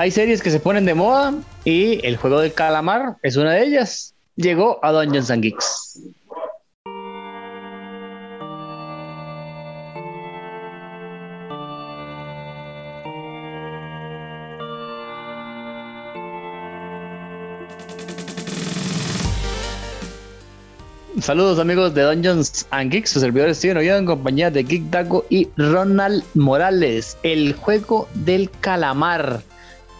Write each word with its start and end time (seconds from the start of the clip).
Hay 0.00 0.10
series 0.10 0.40
que 0.40 0.50
se 0.50 0.60
ponen 0.60 0.86
de 0.86 0.94
moda 0.94 1.34
y 1.62 2.00
el 2.06 2.16
juego 2.16 2.40
del 2.40 2.54
calamar 2.54 3.18
es 3.22 3.36
una 3.36 3.52
de 3.52 3.64
ellas. 3.66 4.14
Llegó 4.34 4.82
a 4.82 4.92
Dungeons 4.92 5.30
and 5.30 5.42
Geeks. 5.42 6.00
Saludos 21.20 21.58
amigos 21.58 21.92
de 21.92 22.04
Dungeons 22.04 22.66
and 22.70 22.90
Geeks, 22.90 23.10
su 23.10 23.20
servidor 23.20 23.54
Steven 23.54 23.76
Oviedo 23.76 23.98
en 23.98 24.06
compañía 24.06 24.50
de 24.50 24.62
Geek 24.62 24.84
Dago 24.84 25.26
y 25.28 25.48
Ronald 25.58 26.24
Morales. 26.32 27.18
El 27.22 27.52
juego 27.52 28.08
del 28.14 28.50
calamar, 28.50 29.42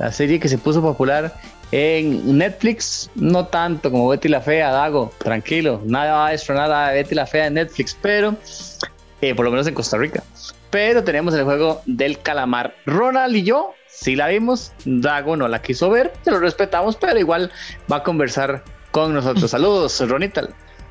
la 0.01 0.11
serie 0.11 0.41
que 0.41 0.49
se 0.49 0.57
puso 0.57 0.81
popular 0.81 1.37
en 1.73 2.39
Netflix, 2.39 3.11
no 3.15 3.47
tanto 3.47 3.91
como 3.91 4.09
Betty 4.09 4.29
la 4.29 4.41
Fea, 4.41 4.73
Dago, 4.73 5.13
tranquilo, 5.19 5.83
nada 5.85 6.15
va 6.15 6.29
a 6.29 6.31
destronar 6.31 6.73
a 6.73 6.93
Betty 6.93 7.15
la 7.15 7.27
Fea 7.27 7.47
en 7.47 7.55
Netflix, 7.55 7.97
pero 8.01 8.35
eh, 9.21 9.35
por 9.35 9.45
lo 9.45 9.51
menos 9.51 9.67
en 9.67 9.75
Costa 9.75 9.99
Rica. 9.99 10.25
Pero 10.71 11.05
tenemos 11.05 11.35
el 11.35 11.45
juego 11.45 11.83
del 11.85 12.19
calamar. 12.19 12.75
Ronald 12.87 13.37
y 13.37 13.43
yo 13.43 13.75
sí 13.87 14.17
la 14.17 14.29
vimos, 14.29 14.73
Dago 14.87 15.37
no 15.37 15.49
la 15.49 15.61
quiso 15.61 15.91
ver, 15.91 16.15
se 16.23 16.31
lo 16.31 16.41
respetamos, 16.41 16.97
pero 16.97 17.19
igual 17.19 17.53
va 17.93 17.97
a 17.97 18.03
conversar 18.03 18.65
con 18.91 19.13
nosotros. 19.13 19.51
Saludos, 19.51 20.01
Ronita. 20.09 20.49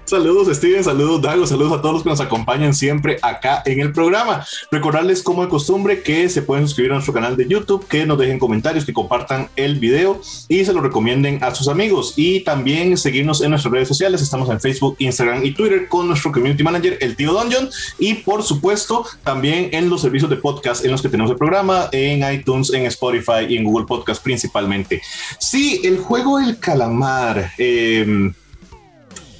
Saludos 0.09 0.47
Steven, 0.57 0.83
saludos 0.83 1.21
Dago, 1.21 1.45
saludos 1.45 1.71
a 1.71 1.81
todos 1.81 1.93
los 1.93 2.03
que 2.03 2.09
nos 2.09 2.19
acompañan 2.19 2.73
siempre 2.73 3.19
acá 3.21 3.61
en 3.63 3.79
el 3.79 3.91
programa. 3.91 4.43
Recordarles 4.71 5.21
como 5.21 5.43
de 5.43 5.49
costumbre 5.49 6.01
que 6.01 6.27
se 6.29 6.41
pueden 6.41 6.65
suscribir 6.65 6.93
a 6.93 6.95
nuestro 6.95 7.13
canal 7.13 7.37
de 7.37 7.47
YouTube, 7.47 7.87
que 7.87 8.07
nos 8.07 8.17
dejen 8.17 8.39
comentarios, 8.39 8.85
que 8.85 8.91
compartan 8.91 9.49
el 9.55 9.77
video 9.77 10.19
y 10.47 10.65
se 10.65 10.73
lo 10.73 10.81
recomienden 10.81 11.43
a 11.43 11.53
sus 11.53 11.67
amigos. 11.67 12.15
Y 12.15 12.39
también 12.39 12.97
seguirnos 12.97 13.39
en 13.41 13.51
nuestras 13.51 13.71
redes 13.71 13.87
sociales, 13.87 14.23
estamos 14.23 14.49
en 14.49 14.59
Facebook, 14.59 14.95
Instagram 14.97 15.45
y 15.45 15.51
Twitter 15.51 15.87
con 15.87 16.07
nuestro 16.07 16.31
Community 16.31 16.63
Manager, 16.63 16.97
el 17.01 17.15
tío 17.15 17.33
Dungeon. 17.33 17.69
Y 17.99 18.15
por 18.15 18.41
supuesto 18.41 19.05
también 19.23 19.69
en 19.73 19.91
los 19.91 20.01
servicios 20.01 20.31
de 20.31 20.37
podcast 20.37 20.83
en 20.83 20.89
los 20.89 21.03
que 21.03 21.09
tenemos 21.09 21.31
el 21.31 21.37
programa, 21.37 21.87
en 21.91 22.33
iTunes, 22.33 22.73
en 22.73 22.87
Spotify 22.87 23.45
y 23.47 23.57
en 23.57 23.63
Google 23.63 23.85
Podcast 23.85 24.23
principalmente. 24.23 25.03
Sí, 25.37 25.81
el 25.83 25.99
juego 25.99 26.39
del 26.39 26.57
calamar. 26.57 27.51
Eh, 27.59 28.31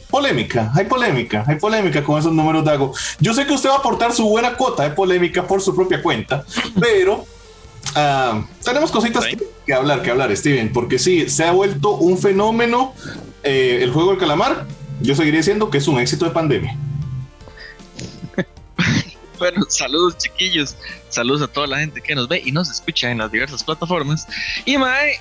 polémica, 0.09 0.71
hay 0.75 0.85
polémica, 0.85 1.43
hay 1.47 1.57
polémica 1.57 2.03
con 2.03 2.19
esos 2.19 2.33
números 2.33 2.65
de 2.65 2.71
Dago. 2.71 2.93
Yo 3.19 3.33
sé 3.33 3.45
que 3.45 3.53
usted 3.53 3.69
va 3.69 3.75
a 3.75 3.77
aportar 3.77 4.11
su 4.11 4.27
buena 4.27 4.55
cuota 4.55 4.83
de 4.83 4.89
polémica 4.91 5.45
por 5.47 5.61
su 5.61 5.75
propia 5.75 6.01
cuenta, 6.01 6.43
pero 6.79 7.25
ah, 7.95 8.43
tenemos 8.63 8.91
cositas 8.91 9.25
que, 9.65 9.73
hablar, 9.73 10.01
que 10.01 10.09
hablar, 10.09 10.35
Steven, 10.35 10.73
porque 10.73 10.97
sí, 10.97 11.29
se 11.29 11.43
ha 11.43 11.51
vuelto 11.51 11.91
un 11.91 12.17
fenómeno 12.17 12.93
eh, 13.43 13.79
el 13.81 13.91
juego 13.91 14.11
del 14.11 14.19
calamar. 14.19 14.65
Yo 15.01 15.15
seguiría 15.15 15.39
diciendo 15.39 15.69
que 15.69 15.77
es 15.77 15.87
un 15.87 15.99
éxito 15.99 16.25
de 16.25 16.31
pandemia. 16.31 16.75
bueno, 19.39 19.65
saludos 19.69 20.17
chiquillos, 20.17 20.75
saludos 21.09 21.43
a 21.43 21.47
toda 21.47 21.67
la 21.67 21.79
gente 21.79 22.01
que 22.01 22.15
nos 22.15 22.27
ve 22.27 22.41
y 22.43 22.51
nos 22.51 22.69
escucha 22.69 23.11
en 23.11 23.19
las 23.19 23.31
diversas 23.31 23.63
plataformas. 23.63 24.27
Y 24.65 24.77
mae, 24.77 25.19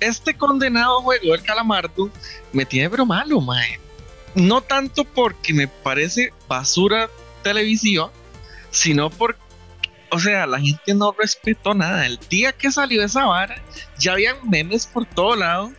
este 0.00 0.32
condenado 0.32 1.02
juego 1.02 1.32
del 1.32 1.42
calamardo 1.42 2.08
me 2.52 2.64
tiene 2.64 2.88
pero 2.88 3.04
malo, 3.04 3.40
mae 3.40 3.80
no 4.38 4.60
tanto 4.60 5.04
porque 5.04 5.52
me 5.52 5.68
parece 5.68 6.32
basura 6.46 7.10
televisiva, 7.42 8.10
sino 8.70 9.10
porque, 9.10 9.40
o 10.10 10.18
sea, 10.18 10.46
la 10.46 10.60
gente 10.60 10.94
no 10.94 11.14
respetó 11.18 11.74
nada. 11.74 12.06
El 12.06 12.18
día 12.30 12.52
que 12.52 12.70
salió 12.70 13.02
esa 13.04 13.26
vara, 13.26 13.60
ya 13.98 14.12
habían 14.12 14.36
memes 14.48 14.86
por 14.86 15.06
todo 15.06 15.34
lado. 15.34 15.72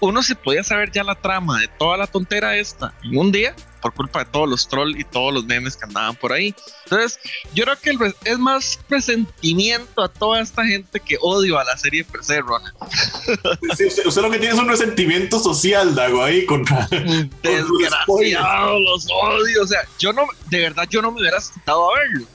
Uno 0.00 0.22
se 0.22 0.34
podía 0.34 0.64
saber 0.64 0.90
ya 0.90 1.04
la 1.04 1.14
trama 1.14 1.60
de 1.60 1.68
toda 1.68 1.96
la 1.98 2.06
tontera 2.06 2.56
esta 2.56 2.94
en 3.04 3.18
un 3.18 3.30
día 3.32 3.54
por 3.80 3.94
culpa 3.94 4.20
de 4.20 4.24
todos 4.26 4.48
los 4.48 4.68
trolls 4.68 4.98
y 4.98 5.04
todos 5.04 5.32
los 5.32 5.44
memes 5.44 5.76
que 5.76 5.84
andaban 5.84 6.16
por 6.16 6.32
ahí. 6.32 6.54
Entonces, 6.84 7.18
yo 7.54 7.64
creo 7.64 7.78
que 7.78 8.14
es 8.24 8.38
más 8.38 8.78
presentimiento 8.88 10.02
a 10.02 10.08
toda 10.08 10.40
esta 10.40 10.64
gente 10.64 11.00
que 11.00 11.16
odio 11.20 11.58
a 11.58 11.64
la 11.64 11.76
serie 11.76 12.04
per 12.04 12.22
se, 12.24 12.40
Ronald. 12.40 12.74
usted, 14.06 14.22
lo 14.22 14.30
que 14.30 14.38
tiene 14.38 14.54
es 14.54 14.60
un 14.60 14.68
resentimiento 14.68 15.38
social, 15.38 15.94
Dago, 15.94 16.22
ahí 16.22 16.44
contra. 16.46 16.86
Desgraciado, 17.42 18.80
los 18.80 19.06
odio. 19.10 19.62
O 19.62 19.66
sea, 19.66 19.80
yo 19.98 20.12
no, 20.12 20.26
de 20.48 20.60
verdad, 20.60 20.86
yo 20.88 21.02
no 21.02 21.10
me 21.12 21.20
hubiera 21.20 21.40
sentado 21.40 21.90
a 21.90 21.98
verlo. 21.98 22.26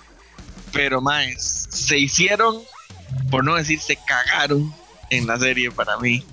Pero, 0.72 1.01
más, 1.01 1.67
se 1.69 1.97
hicieron, 1.97 2.61
por 3.31 3.44
no 3.44 3.55
decir, 3.55 3.79
se 3.79 3.97
cagaron 4.05 4.73
en 5.17 5.27
la 5.27 5.39
serie 5.39 5.71
para 5.71 5.97
mí. 5.97 6.23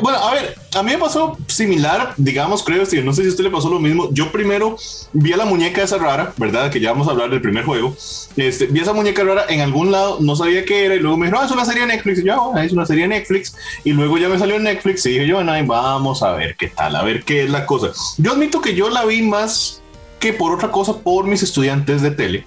bueno, 0.00 0.18
a 0.18 0.34
ver, 0.34 0.54
a 0.74 0.82
mí 0.82 0.92
me 0.92 0.98
pasó 0.98 1.36
similar, 1.46 2.14
digamos, 2.16 2.62
creo, 2.62 2.82
no 2.82 3.12
sé 3.12 3.22
si 3.22 3.28
a 3.28 3.30
usted 3.30 3.44
le 3.44 3.50
pasó 3.50 3.68
lo 3.68 3.78
mismo. 3.78 4.08
Yo 4.12 4.32
primero 4.32 4.76
vi 5.12 5.32
a 5.32 5.36
la 5.36 5.44
muñeca 5.44 5.82
esa 5.82 5.98
rara, 5.98 6.32
¿verdad? 6.36 6.70
Que 6.70 6.80
ya 6.80 6.92
vamos 6.92 7.08
a 7.08 7.12
hablar 7.12 7.30
del 7.30 7.40
primer 7.40 7.64
juego. 7.64 7.96
Este, 8.36 8.66
vi 8.66 8.80
esa 8.80 8.92
muñeca 8.92 9.24
rara 9.24 9.46
en 9.48 9.60
algún 9.60 9.92
lado, 9.92 10.18
no 10.20 10.36
sabía 10.36 10.64
qué 10.64 10.86
era, 10.86 10.94
y 10.94 11.00
luego 11.00 11.16
me 11.16 11.26
dijo, 11.26 11.38
no, 11.38 11.44
es 11.44 11.50
una 11.50 11.64
serie 11.64 11.82
de 11.82 11.88
Netflix. 11.88 12.18
Y 12.20 12.24
yo, 12.24 12.52
ah, 12.54 12.64
es 12.64 12.72
una 12.72 12.86
serie 12.86 13.02
de 13.02 13.08
Netflix. 13.08 13.54
Y 13.84 13.92
luego 13.92 14.18
ya 14.18 14.28
me 14.28 14.38
salió 14.38 14.56
en 14.56 14.64
Netflix 14.64 15.06
y 15.06 15.10
dije 15.10 15.26
yo, 15.26 15.36
bueno, 15.36 15.52
vamos 15.66 16.22
a 16.22 16.32
ver 16.32 16.56
qué 16.56 16.68
tal, 16.68 16.96
a 16.96 17.02
ver 17.02 17.24
qué 17.24 17.44
es 17.44 17.50
la 17.50 17.66
cosa. 17.66 17.92
Yo 18.18 18.32
admito 18.32 18.60
que 18.60 18.74
yo 18.74 18.90
la 18.90 19.04
vi 19.04 19.22
más 19.22 19.82
que 20.18 20.32
por 20.32 20.52
otra 20.52 20.70
cosa 20.70 20.98
por 20.98 21.26
mis 21.26 21.42
estudiantes 21.42 22.00
de 22.00 22.12
tele 22.12 22.46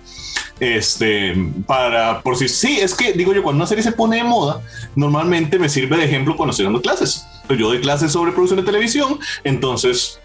este, 0.60 1.36
para, 1.68 2.22
por 2.22 2.38
si 2.38 2.48
sí, 2.48 2.80
es 2.80 2.94
que 2.94 3.14
digo 3.14 3.34
yo, 3.34 3.44
cuando 3.44 3.58
una 3.58 3.68
serie 3.68 3.84
se 3.84 3.92
pone 3.92 4.18
de 4.18 4.24
moda, 4.24 4.62
normalmente 4.96 5.60
me 5.60 5.70
sirve 5.70 5.98
de 5.98 6.06
ejemplo 6.06 6.36
cuando 6.36 6.52
estoy 6.52 6.66
dando 6.66 6.82
clases. 6.82 7.26
Pues 7.48 7.60
yo 7.60 7.68
doy 7.68 7.82
clases 7.82 8.12
sobre 8.12 8.32
producción 8.32 8.60
de 8.60 8.66
televisión, 8.66 9.20
entonces 9.44 10.20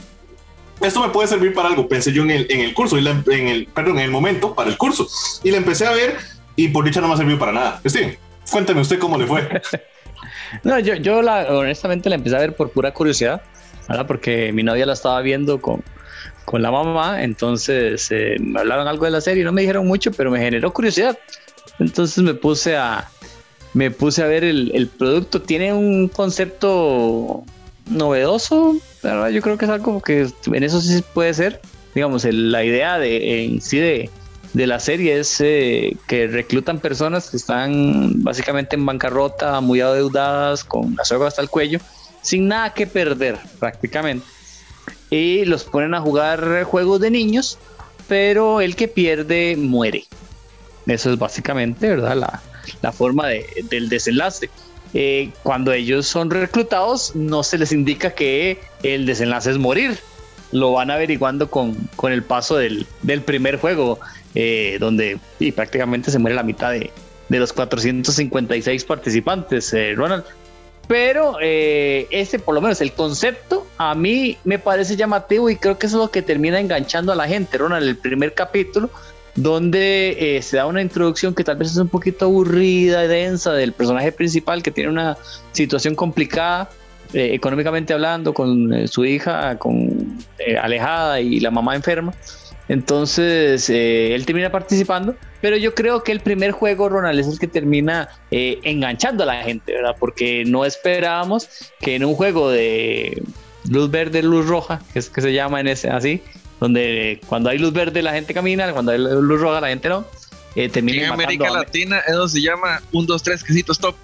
esto 0.81 1.00
me 1.00 1.09
puede 1.10 1.28
servir 1.28 1.53
para 1.53 1.69
algo. 1.69 1.88
Pensé 1.88 2.12
yo 2.12 2.22
en 2.22 2.31
el, 2.31 2.47
en 2.50 2.60
el 2.60 2.75
curso, 2.75 2.98
y 2.98 3.06
en 3.06 3.48
el, 3.48 3.66
perdón, 3.66 3.98
en 3.98 4.04
el 4.04 4.10
momento 4.10 4.54
para 4.54 4.71
el 4.71 4.78
curso. 4.78 5.06
Y 5.43 5.50
la 5.50 5.59
empecé 5.59 5.87
a 5.87 5.93
ver 5.93 6.16
y 6.56 6.69
por 6.69 6.84
dicha 6.84 7.00
no 7.00 7.09
me 7.09 7.15
ha 7.15 7.16
servido 7.16 7.38
para 7.38 7.53
nada. 7.53 7.81
Steve, 7.87 8.19
cuéntame 8.50 8.81
usted 8.81 8.98
cómo 8.98 9.19
le 9.19 9.27
fue. 9.27 9.47
no, 10.65 10.78
yo, 10.78 10.94
yo 10.94 11.22
la, 11.22 11.47
honestamente 11.54 12.09
la 12.09 12.16
empecé 12.16 12.37
a 12.37 12.41
ver 12.41 12.56
por 12.56 12.71
pura 12.71 12.92
curiosidad, 12.92 13.42
¿verdad? 13.88 14.06
porque 14.06 14.53
mi 14.53 14.62
novia 14.62 14.87
la 14.87 14.94
estaba 14.94 15.21
viendo 15.21 15.60
con, 15.60 15.82
con 16.50 16.62
la 16.62 16.72
mamá, 16.72 17.22
entonces 17.22 18.08
eh, 18.10 18.34
me 18.40 18.58
hablaron 18.58 18.88
algo 18.88 19.04
de 19.04 19.12
la 19.12 19.20
serie, 19.20 19.44
no 19.44 19.52
me 19.52 19.60
dijeron 19.60 19.86
mucho, 19.86 20.10
pero 20.10 20.32
me 20.32 20.40
generó 20.40 20.72
curiosidad. 20.72 21.16
Entonces 21.78 22.24
me 22.24 22.34
puse 22.34 22.76
a, 22.76 23.08
me 23.72 23.92
puse 23.92 24.20
a 24.24 24.26
ver 24.26 24.42
el, 24.42 24.90
producto. 24.98 25.40
Tiene 25.40 25.72
un 25.72 26.08
concepto 26.08 27.44
novedoso, 27.88 28.76
pero 29.00 29.30
yo 29.30 29.40
creo 29.42 29.58
que 29.58 29.66
es 29.66 29.70
algo 29.70 30.02
que 30.02 30.26
en 30.46 30.64
eso 30.64 30.80
sí 30.80 31.04
puede 31.14 31.34
ser. 31.34 31.60
Digamos, 31.94 32.24
la 32.24 32.64
idea 32.64 32.98
de 32.98 33.44
en 33.44 33.60
sí 33.60 33.78
de, 33.78 34.10
la 34.54 34.80
serie 34.80 35.20
es 35.20 35.40
eh, 35.40 35.96
que 36.08 36.26
reclutan 36.26 36.80
personas 36.80 37.30
que 37.30 37.36
están 37.36 38.24
básicamente 38.24 38.74
en 38.74 38.84
bancarrota, 38.84 39.60
muy 39.60 39.80
adeudadas, 39.82 40.64
con 40.64 40.96
la 40.96 41.04
soga 41.04 41.28
hasta 41.28 41.42
el 41.42 41.48
cuello, 41.48 41.78
sin 42.22 42.48
nada 42.48 42.74
que 42.74 42.88
perder 42.88 43.36
prácticamente 43.60 44.26
y 45.10 45.44
los 45.44 45.65
ponen 45.65 45.94
a 45.94 46.00
jugar 46.00 46.62
juegos 46.65 47.00
de 47.00 47.10
niños, 47.10 47.59
pero 48.09 48.60
el 48.60 48.76
que 48.76 48.88
pierde 48.88 49.56
muere. 49.56 50.04
Eso 50.87 51.12
es 51.12 51.19
básicamente, 51.19 51.88
¿verdad? 51.88 52.16
La, 52.16 52.43
la 52.82 52.93
forma 52.93 53.28
de, 53.28 53.47
del 53.69 53.88
desenlace. 53.88 54.50
Eh, 54.94 55.31
cuando 55.43 55.72
ellos 55.72 56.06
son 56.06 56.31
reclutados, 56.31 57.15
no 57.15 57.43
se 57.43 57.59
les 57.59 57.72
indica 57.72 58.12
que 58.12 58.60
el 58.82 59.06
desenlace 59.06 59.50
es 59.50 59.59
morir. 59.59 59.98
Lo 60.53 60.72
van 60.72 60.91
averiguando 60.91 61.48
con, 61.50 61.75
con 61.94 62.12
el 62.12 62.25
paso 62.25 62.56
del, 62.56 62.87
del 63.03 63.22
primer 63.22 63.59
juego, 63.59 64.00
eh, 64.34 64.78
donde 64.81 65.19
y 65.38 65.53
prácticamente 65.53 66.10
se 66.10 66.19
muere 66.19 66.34
la 66.34 66.42
mitad 66.42 66.72
de, 66.72 66.91
de 67.28 67.38
los 67.38 67.53
456 67.53 68.84
participantes, 68.84 69.72
eh, 69.72 69.95
Ronald. 69.97 70.24
Pero 70.91 71.37
eh, 71.41 72.09
ese, 72.10 72.41
por 72.41 72.53
lo 72.53 72.60
menos 72.60 72.81
el 72.81 72.92
concepto, 72.92 73.65
a 73.78 73.95
mí 73.95 74.37
me 74.42 74.59
parece 74.59 74.97
llamativo 74.97 75.48
y 75.48 75.54
creo 75.54 75.78
que 75.78 75.87
eso 75.87 75.98
es 75.98 76.03
lo 76.03 76.10
que 76.10 76.21
termina 76.21 76.59
enganchando 76.59 77.13
a 77.13 77.15
la 77.15 77.28
gente, 77.28 77.59
Ronald, 77.59 77.87
el 77.87 77.97
primer 77.97 78.34
capítulo, 78.34 78.91
donde 79.37 80.16
eh, 80.19 80.42
se 80.42 80.57
da 80.57 80.66
una 80.66 80.83
introducción 80.83 81.33
que 81.33 81.45
tal 81.45 81.59
vez 81.59 81.71
es 81.71 81.77
un 81.77 81.87
poquito 81.87 82.25
aburrida 82.25 83.04
y 83.04 83.07
densa 83.07 83.53
del 83.53 83.72
personaje 83.72 84.10
principal 84.10 84.65
que 84.65 84.72
tiene 84.72 84.91
una 84.91 85.16
situación 85.53 85.95
complicada, 85.95 86.69
eh, 87.13 87.34
económicamente 87.34 87.95
hablando, 87.95 88.34
con 88.34 88.89
su 88.89 89.04
hija 89.04 89.57
con, 89.59 90.19
alejada 90.60 91.21
y 91.21 91.39
la 91.39 91.53
mamá 91.53 91.77
enferma. 91.77 92.13
Entonces, 92.74 93.68
eh, 93.68 94.14
él 94.14 94.24
termina 94.24 94.52
participando, 94.52 95.16
pero 95.40 95.56
yo 95.56 95.74
creo 95.74 96.04
que 96.04 96.12
el 96.12 96.20
primer 96.20 96.52
juego, 96.52 96.88
Ronald, 96.88 97.18
es 97.18 97.26
el 97.26 97.36
que 97.40 97.48
termina 97.48 98.08
eh, 98.30 98.60
enganchando 98.62 99.24
a 99.24 99.26
la 99.26 99.42
gente, 99.42 99.72
¿verdad? 99.74 99.96
Porque 99.98 100.44
no 100.46 100.64
esperábamos 100.64 101.48
que 101.80 101.96
en 101.96 102.04
un 102.04 102.14
juego 102.14 102.48
de 102.48 103.24
luz 103.68 103.90
verde, 103.90 104.22
luz 104.22 104.46
roja, 104.46 104.80
que 104.92 105.00
es 105.00 105.10
que 105.10 105.20
se 105.20 105.32
llama 105.32 105.58
en 105.58 105.66
ese 105.66 105.90
así, 105.90 106.22
donde 106.60 107.20
cuando 107.26 107.50
hay 107.50 107.58
luz 107.58 107.72
verde 107.72 108.02
la 108.02 108.12
gente 108.12 108.32
camina, 108.32 108.72
cuando 108.72 108.92
hay 108.92 108.98
luz 108.98 109.40
roja 109.40 109.60
la 109.60 109.68
gente 109.68 109.88
no. 109.88 110.06
eh, 110.54 110.68
terminen 110.68 111.06
En 111.06 111.10
América 111.10 111.48
a- 111.48 111.50
Latina 111.50 111.98
eso 112.06 112.28
se 112.28 112.40
llama 112.40 112.80
1, 112.92 113.04
2, 113.04 113.20
3, 113.24 113.42
quesitos 113.42 113.80
top. 113.80 113.96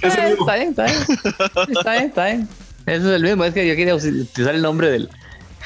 Eh, 0.00 0.06
mismo. 0.30 0.48
está 0.50 0.54
bien, 0.56 0.70
está 0.70 0.84
bien. 0.86 0.96
Está 1.76 1.92
bien, 1.92 2.04
está 2.06 2.24
bien. 2.24 2.48
Eso 2.86 3.10
es 3.10 3.16
el 3.16 3.22
mismo, 3.22 3.44
es 3.44 3.52
que 3.54 3.68
yo 3.68 3.76
quería 3.76 3.94
utilizar 3.94 4.54
el 4.54 4.62
nombre 4.62 4.90
del, 4.90 5.08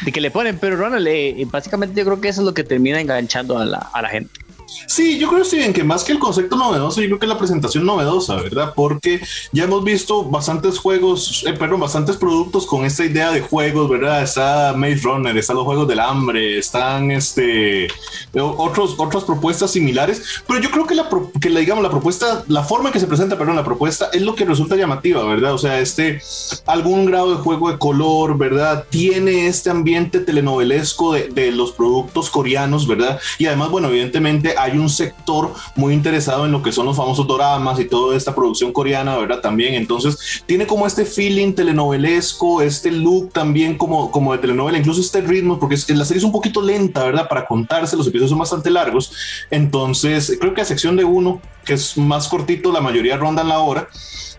de 0.05 0.13
que 0.13 0.21
le 0.21 0.31
ponen, 0.31 0.59
pero 0.59 0.77
Ronald, 0.77 1.07
eh, 1.09 1.47
básicamente 1.51 1.99
yo 1.99 2.05
creo 2.05 2.21
que 2.21 2.29
eso 2.29 2.43
es 2.43 2.47
lo 2.47 2.55
que 2.55 2.65
termina 2.65 3.01
enganchando 3.01 3.59
a 3.59 3.65
la, 3.65 3.79
a 3.79 4.03
la 4.03 4.09
gente. 4.09 4.46
Sí, 4.67 5.19
yo 5.19 5.29
creo, 5.29 5.45
Steven, 5.45 5.73
que 5.73 5.85
más 5.85 6.03
que 6.03 6.13
el 6.13 6.19
concepto 6.19 6.57
novedoso, 6.57 7.01
yo 7.01 7.07
creo 7.09 7.19
que 7.21 7.27
la 7.27 7.39
presentación 7.39 7.85
novedosa, 7.87 8.35
¿verdad? 8.37 8.73
Porque 8.75 9.21
ya 9.53 9.65
hemos 9.65 9.85
visto 9.85 10.25
bastantes 10.25 10.79
juegos, 10.79 11.45
eh, 11.47 11.53
perdón, 11.53 11.81
bastantes 11.81 12.17
productos 12.17 12.67
con 12.67 12.85
esta 12.85 13.05
idea 13.05 13.31
de 13.31 13.41
juegos, 13.43 13.89
¿verdad? 13.89 14.23
Está 14.23 14.75
Maze 14.77 15.01
Runner, 15.05 15.37
están 15.37 15.57
los 15.57 15.65
juegos 15.65 15.87
del 15.87 16.01
hambre, 16.01 16.59
están 16.59 17.11
este, 17.13 17.87
o- 18.35 18.57
otros, 18.65 18.95
otras 18.99 19.23
propuestas 19.25 19.71
similares, 19.71 20.23
pero 20.49 20.61
yo 20.61 20.71
creo 20.71 20.87
que 20.87 20.95
la, 20.97 21.09
que 21.41 21.51
la, 21.51 21.61
digamos, 21.61 21.85
la 21.85 21.91
propuesta, 21.91 22.45
la 22.49 22.65
forma 22.65 22.89
en 22.89 22.93
que 22.93 23.01
se 23.01 23.07
presenta, 23.07 23.39
perdón, 23.39 23.57
la 23.57 23.65
propuesta 23.65 24.09
es 24.13 24.23
lo 24.23 24.35
que 24.35 24.45
resulta 24.45 24.75
llamativa, 24.75 25.23
¿verdad? 25.25 25.55
O 25.55 25.59
sea, 25.59 25.79
este, 25.81 26.21
algún 26.67 27.07
grado 27.07 27.31
de 27.37 27.43
juego 27.43 27.71
de 27.71 27.79
color, 27.79 28.37
¿verdad? 28.37 28.85
Tiene 28.91 29.47
este 29.47 29.71
ambiente 29.71 30.19
telenovelesco 30.21 31.13
de, 31.13 31.29
de 31.29 31.53
los 31.53 31.73
productos 31.73 32.31
coreanos, 32.31 32.87
¿verdad? 32.89 33.21
Y 33.39 33.47
además, 33.47 33.71
bueno, 33.71 33.89
evidentemente 33.89 34.56
hay 34.59 34.79
un 34.79 34.89
sector 34.89 35.53
muy 35.75 35.95
interesado 35.95 36.47
en 36.47 36.53
lo 36.53 36.63
que 36.63 36.73
son 36.73 36.87
los 36.87 36.97
famosos 36.97 37.27
doramas 37.27 37.79
y 37.81 37.85
toda 37.85 38.17
esta 38.17 38.35
producción 38.35 38.73
coreana, 38.73 39.17
¿verdad? 39.17 39.41
También, 39.41 39.75
entonces, 39.75 40.43
tiene 40.47 40.67
como 40.67 40.87
este 40.87 41.05
feeling 41.05 41.53
telenovelesco, 41.53 42.63
este 42.63 42.91
look 42.91 43.33
también 43.33 43.77
como, 43.77 44.11
como 44.11 44.33
de 44.33 44.39
telenovela, 44.39 44.79
incluso 44.79 45.01
este 45.01 45.21
ritmo, 45.21 45.59
porque 45.59 45.77
la 45.89 46.05
serie 46.05 46.19
es 46.19 46.25
un 46.25 46.33
poquito 46.33 46.63
lenta, 46.63 47.05
¿verdad? 47.05 47.29
Para 47.29 47.47
contarse, 47.47 47.97
los 47.97 48.07
episodios 48.07 48.31
son 48.31 48.39
bastante 48.39 48.71
largos, 48.71 49.13
entonces, 49.51 50.37
creo 50.41 50.55
que 50.55 50.61
a 50.61 50.65
sección 50.65 50.97
de 50.97 51.05
uno, 51.05 51.41
que 51.65 51.75
es 51.75 51.97
más 51.97 52.29
cortito, 52.29 52.73
la 52.73 52.81
mayoría 52.81 53.17
rondan 53.17 53.49
la 53.49 53.61
hora, 53.61 53.89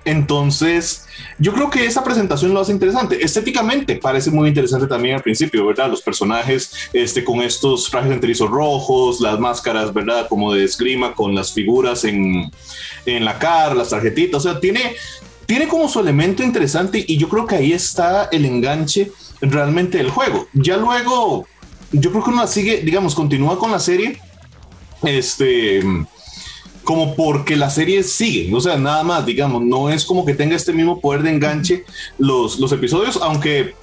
entonces, 0.07 1.05
yo 1.37 1.53
creo 1.53 1.69
que 1.69 1.85
esa 1.85 2.01
presentación 2.01 2.53
lo 2.53 2.61
hace 2.61 2.71
interesante. 2.71 3.23
Estéticamente 3.23 3.97
parece 3.97 4.31
muy 4.31 4.47
interesante 4.47 4.87
también 4.87 5.15
al 5.15 5.21
principio, 5.21 5.65
¿verdad? 5.65 5.89
Los 5.89 6.01
personajes 6.01 6.71
este, 6.93 7.25
con 7.25 7.41
estos 7.41 7.89
trajes 7.89 8.11
enterizos 8.11 8.49
rojos, 8.49 9.19
las 9.19 9.37
máscaras, 9.37 9.93
¿verdad? 9.93 10.27
Como 10.29 10.53
de 10.53 10.63
esgrima 10.63 11.13
con 11.13 11.35
las 11.35 11.51
figuras 11.51 12.05
en, 12.05 12.49
en 13.05 13.25
la 13.25 13.37
cara, 13.37 13.75
las 13.75 13.89
tarjetitas. 13.89 14.45
O 14.45 14.49
sea, 14.49 14.61
tiene, 14.61 14.95
tiene 15.45 15.67
como 15.67 15.89
su 15.89 15.99
elemento 15.99 16.41
interesante 16.41 17.03
y 17.05 17.17
yo 17.17 17.27
creo 17.27 17.45
que 17.45 17.55
ahí 17.55 17.73
está 17.73 18.29
el 18.31 18.45
enganche 18.45 19.11
realmente 19.41 19.97
del 19.97 20.09
juego. 20.09 20.47
Ya 20.53 20.77
luego, 20.77 21.45
yo 21.91 22.11
creo 22.11 22.23
que 22.23 22.29
uno 22.29 22.47
sigue, 22.47 22.77
digamos, 22.77 23.13
continúa 23.13 23.59
con 23.59 23.71
la 23.71 23.79
serie. 23.79 24.21
Este 25.03 25.83
como 26.87 27.17
porque 27.17 27.57
la 27.57 27.69
serie 27.69 28.01
sigue, 28.01 28.55
o 28.55 28.61
sea, 28.61 28.77
nada 28.77 29.03
más, 29.03 29.25
digamos, 29.25 29.61
no 29.61 29.89
es 29.89 30.05
como 30.05 30.25
que 30.25 30.33
tenga 30.33 30.55
este 30.55 30.71
mismo 30.71 31.01
poder 31.01 31.21
de 31.21 31.31
enganche 31.31 31.83
los, 32.17 32.59
los 32.59 32.71
episodios, 32.71 33.19
aunque 33.21 33.75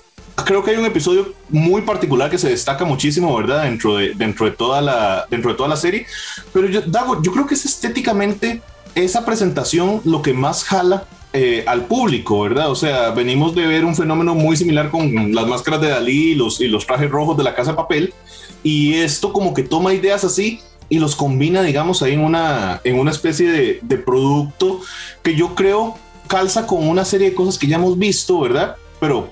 creo 0.47 0.65
que 0.65 0.71
hay 0.71 0.79
un 0.79 0.87
episodio 0.87 1.35
muy 1.51 1.83
particular 1.83 2.31
que 2.31 2.39
se 2.39 2.49
destaca 2.49 2.87
muchísimo, 2.87 3.37
¿verdad? 3.37 3.65
Dentro 3.65 3.97
de, 3.97 4.15
dentro 4.15 4.47
de, 4.47 4.53
toda, 4.53 4.81
la, 4.81 5.27
dentro 5.29 5.51
de 5.51 5.57
toda 5.59 5.69
la 5.69 5.77
serie, 5.77 6.07
pero 6.51 6.67
yo, 6.67 6.81
Dago, 6.81 7.21
yo 7.23 7.31
creo 7.31 7.47
que 7.47 7.53
es 7.53 7.67
estéticamente 7.67 8.63
esa 8.95 9.27
presentación 9.27 10.01
lo 10.07 10.23
que 10.23 10.33
más 10.33 10.65
jala 10.65 11.07
eh, 11.35 11.63
al 11.67 11.85
público, 11.85 12.41
¿verdad? 12.41 12.71
O 12.71 12.75
sea, 12.75 13.11
venimos 13.11 13.55
de 13.55 13.67
ver 13.67 13.85
un 13.85 13.95
fenómeno 13.95 14.35
muy 14.35 14.57
similar 14.57 14.91
con 14.91 15.35
las 15.35 15.47
máscaras 15.47 15.83
de 15.83 15.91
Dalí 15.91 16.31
y 16.31 16.35
los, 16.37 16.59
y 16.59 16.69
los 16.69 16.87
trajes 16.87 17.11
rojos 17.11 17.37
de 17.37 17.45
la 17.45 17.55
Casa 17.55 17.73
de 17.73 17.77
Papel, 17.77 18.15
y 18.63 18.95
esto 18.95 19.31
como 19.31 19.53
que 19.53 19.63
toma 19.63 19.93
ideas 19.93 20.25
así 20.25 20.59
y 20.89 20.99
los 20.99 21.17
combina, 21.17 21.63
digamos, 21.63 22.03
ahí 22.03 22.15
en 22.15 22.21
una, 22.21 22.81
en 22.85 22.99
una 22.99 23.11
especie 23.11 23.51
de, 23.83 23.97
producto 23.99 24.81
que 25.23 25.35
yo 25.35 25.55
creo 25.55 25.99
calza 26.27 26.67
con 26.67 26.87
una 26.87 27.05
serie 27.05 27.31
de 27.31 27.35
cosas 27.35 27.59
que 27.59 27.67
ya 27.67 27.77
hemos 27.77 27.99
visto, 27.99 28.41
¿verdad? 28.41 28.77
Pero 29.01 29.31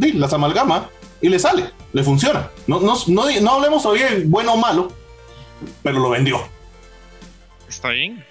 sí, 0.00 0.12
las 0.12 0.32
amalgama 0.32 0.88
y 1.20 1.28
le 1.28 1.38
sale, 1.38 1.70
le 1.92 2.02
funciona. 2.02 2.50
No, 2.66 2.80
no, 2.80 2.94
no, 3.06 3.40
no 3.40 3.52
hablemos 3.52 3.82
todavía 3.82 4.10
de 4.10 4.24
bueno 4.24 4.54
o 4.54 4.56
malo, 4.56 4.92
pero 5.82 5.98
lo 6.00 6.10
vendió. 6.10 6.40
Está 7.68 7.90
bien. 7.90 8.24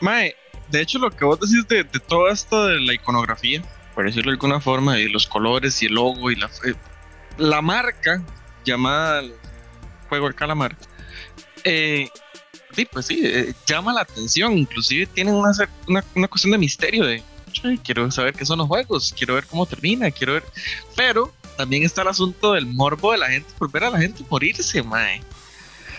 Mae, 0.00 0.34
de 0.70 0.82
hecho, 0.82 0.98
lo 0.98 1.10
que 1.10 1.24
vos 1.24 1.40
decís 1.40 1.66
de, 1.68 1.84
de 1.84 2.00
todo 2.00 2.28
esto 2.28 2.66
de 2.66 2.80
la 2.80 2.94
iconografía, 2.94 3.62
por 3.94 4.04
decirlo 4.04 4.30
de 4.30 4.34
alguna 4.34 4.60
forma, 4.60 4.98
y 4.98 5.08
los 5.08 5.26
colores 5.26 5.82
y 5.82 5.86
el 5.86 5.94
logo 5.94 6.30
y 6.30 6.36
la, 6.36 6.46
eh, 6.46 6.74
la 7.38 7.62
marca 7.62 8.22
llamada 8.64 9.22
Juego 10.08 10.26
del 10.26 10.34
Calamar, 10.34 10.76
eh, 11.64 12.08
sí, 12.74 12.84
pues 12.84 13.06
sí, 13.06 13.20
eh, 13.24 13.54
llama 13.66 13.92
la 13.92 14.02
atención. 14.02 14.56
Inclusive 14.56 15.06
tienen 15.06 15.34
una, 15.34 15.52
una, 15.86 16.04
una 16.14 16.28
cuestión 16.28 16.52
de 16.52 16.58
misterio 16.58 17.04
de 17.04 17.22
quiero 17.82 18.10
saber 18.10 18.34
qué 18.34 18.46
son 18.46 18.58
los 18.58 18.68
juegos, 18.68 19.14
quiero 19.16 19.34
ver 19.34 19.46
cómo 19.46 19.66
termina, 19.66 20.10
quiero 20.10 20.34
ver. 20.34 20.44
Pero 20.96 21.32
también 21.56 21.82
está 21.82 22.02
el 22.02 22.08
asunto 22.08 22.52
del 22.52 22.66
morbo 22.66 23.12
de 23.12 23.18
la 23.18 23.28
gente 23.28 23.52
por 23.58 23.70
ver 23.70 23.84
a 23.84 23.90
la 23.90 23.98
gente 23.98 24.24
morirse, 24.28 24.82
mae. 24.82 25.20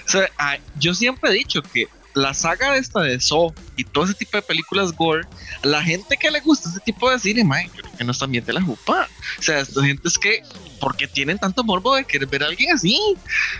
O 0.05 0.11
sea, 0.11 0.29
ah, 0.37 0.57
yo 0.79 0.93
siempre 0.93 1.29
he 1.29 1.33
dicho 1.33 1.61
que 1.61 1.87
la 2.15 2.33
saga 2.33 2.75
esta 2.75 3.01
de 3.01 3.19
Saw 3.19 3.53
y 3.75 3.83
todo 3.83 4.05
ese 4.05 4.15
tipo 4.15 4.37
de 4.37 4.41
películas 4.41 4.91
gore, 4.93 5.27
a 5.63 5.67
la 5.67 5.83
gente 5.83 6.17
que 6.17 6.31
le 6.31 6.39
gusta 6.39 6.69
ese 6.69 6.79
tipo 6.79 7.09
de 7.09 7.19
cine, 7.19 7.43
mae, 7.43 7.69
creo 7.69 7.91
que 7.95 8.03
no 8.03 8.11
está 8.11 8.25
bien 8.25 8.43
de 8.43 8.53
la 8.53 8.61
jupa. 8.61 9.07
O 9.37 9.41
sea, 9.41 9.59
esta 9.59 9.83
gente 9.83 10.07
es 10.07 10.17
que, 10.17 10.41
porque 10.79 11.07
tienen 11.07 11.37
tanto 11.37 11.63
morbo 11.63 11.95
de 11.95 12.05
querer 12.05 12.27
ver 12.27 12.43
a 12.43 12.47
alguien 12.47 12.73
así? 12.73 12.99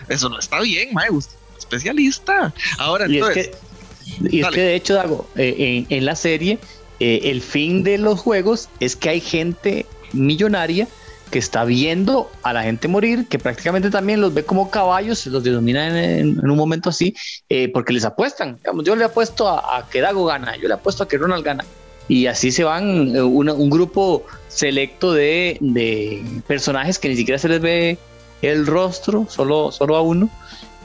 Eso 0.08 0.30
no 0.30 0.40
está 0.40 0.60
bien, 0.62 0.94
mae, 0.94 1.12
usted 1.12 1.36
especialista. 1.60 2.54
Ahora, 2.78 3.08
y 3.08 3.16
entonces. 3.18 3.48
Es 3.48 3.52
que, 3.52 4.36
y 4.36 4.42
es 4.42 4.48
que 4.50 4.62
de 4.62 4.76
hecho, 4.76 4.96
Dago, 4.96 5.30
eh, 5.36 5.86
en, 5.90 5.98
en, 5.98 6.06
la 6.06 6.16
serie, 6.16 6.58
eh, 7.00 7.22
el 7.26 7.42
fin 7.42 7.84
de 7.84 7.98
los 7.98 8.20
juegos 8.20 8.70
es 8.80 8.96
que 8.96 9.10
hay 9.10 9.22
gente 9.22 9.86
millonaria 10.14 10.88
que 11.30 11.38
está 11.38 11.64
viendo 11.64 12.32
a 12.42 12.54
la 12.54 12.64
gente 12.64 12.88
morir, 12.88 13.28
que 13.30 13.38
prácticamente 13.38 13.92
también 13.92 14.20
los 14.20 14.34
ve 14.34 14.44
como 14.44 14.72
caballos, 14.72 15.28
los 15.28 15.44
denomina 15.44 15.88
en, 15.88 16.40
en, 16.40 16.50
un 16.50 16.58
momento 16.58 16.90
así, 16.90 17.16
eh, 17.50 17.70
porque 17.72 17.94
les 17.94 18.04
apuestan. 18.04 18.58
Digamos, 18.58 18.84
yo 18.84 18.96
le 18.96 19.06
apuesto 19.06 19.48
a, 19.48 19.78
a, 19.78 19.88
que 19.90 20.02
Dago 20.02 20.26
gana, 20.26 20.58
yo 20.58 20.68
le 20.68 20.74
apuesto 20.74 21.04
a 21.04 21.08
que 21.08 21.18
Ronald 21.18 21.46
gana. 21.46 21.64
Y 22.08 22.26
así 22.26 22.52
se 22.52 22.64
van 22.64 23.16
una, 23.20 23.54
un 23.54 23.70
grupo 23.70 24.26
selecto 24.48 25.14
de, 25.14 25.58
de, 25.62 26.24
personajes 26.48 26.98
que 26.98 27.08
ni 27.08 27.16
siquiera 27.16 27.38
se 27.38 27.48
les 27.48 27.62
ve 27.62 28.00
el 28.42 28.66
rostro, 28.66 29.28
solo, 29.30 29.72
solo 29.72 29.96
a 29.96 30.02
uno. 30.02 30.30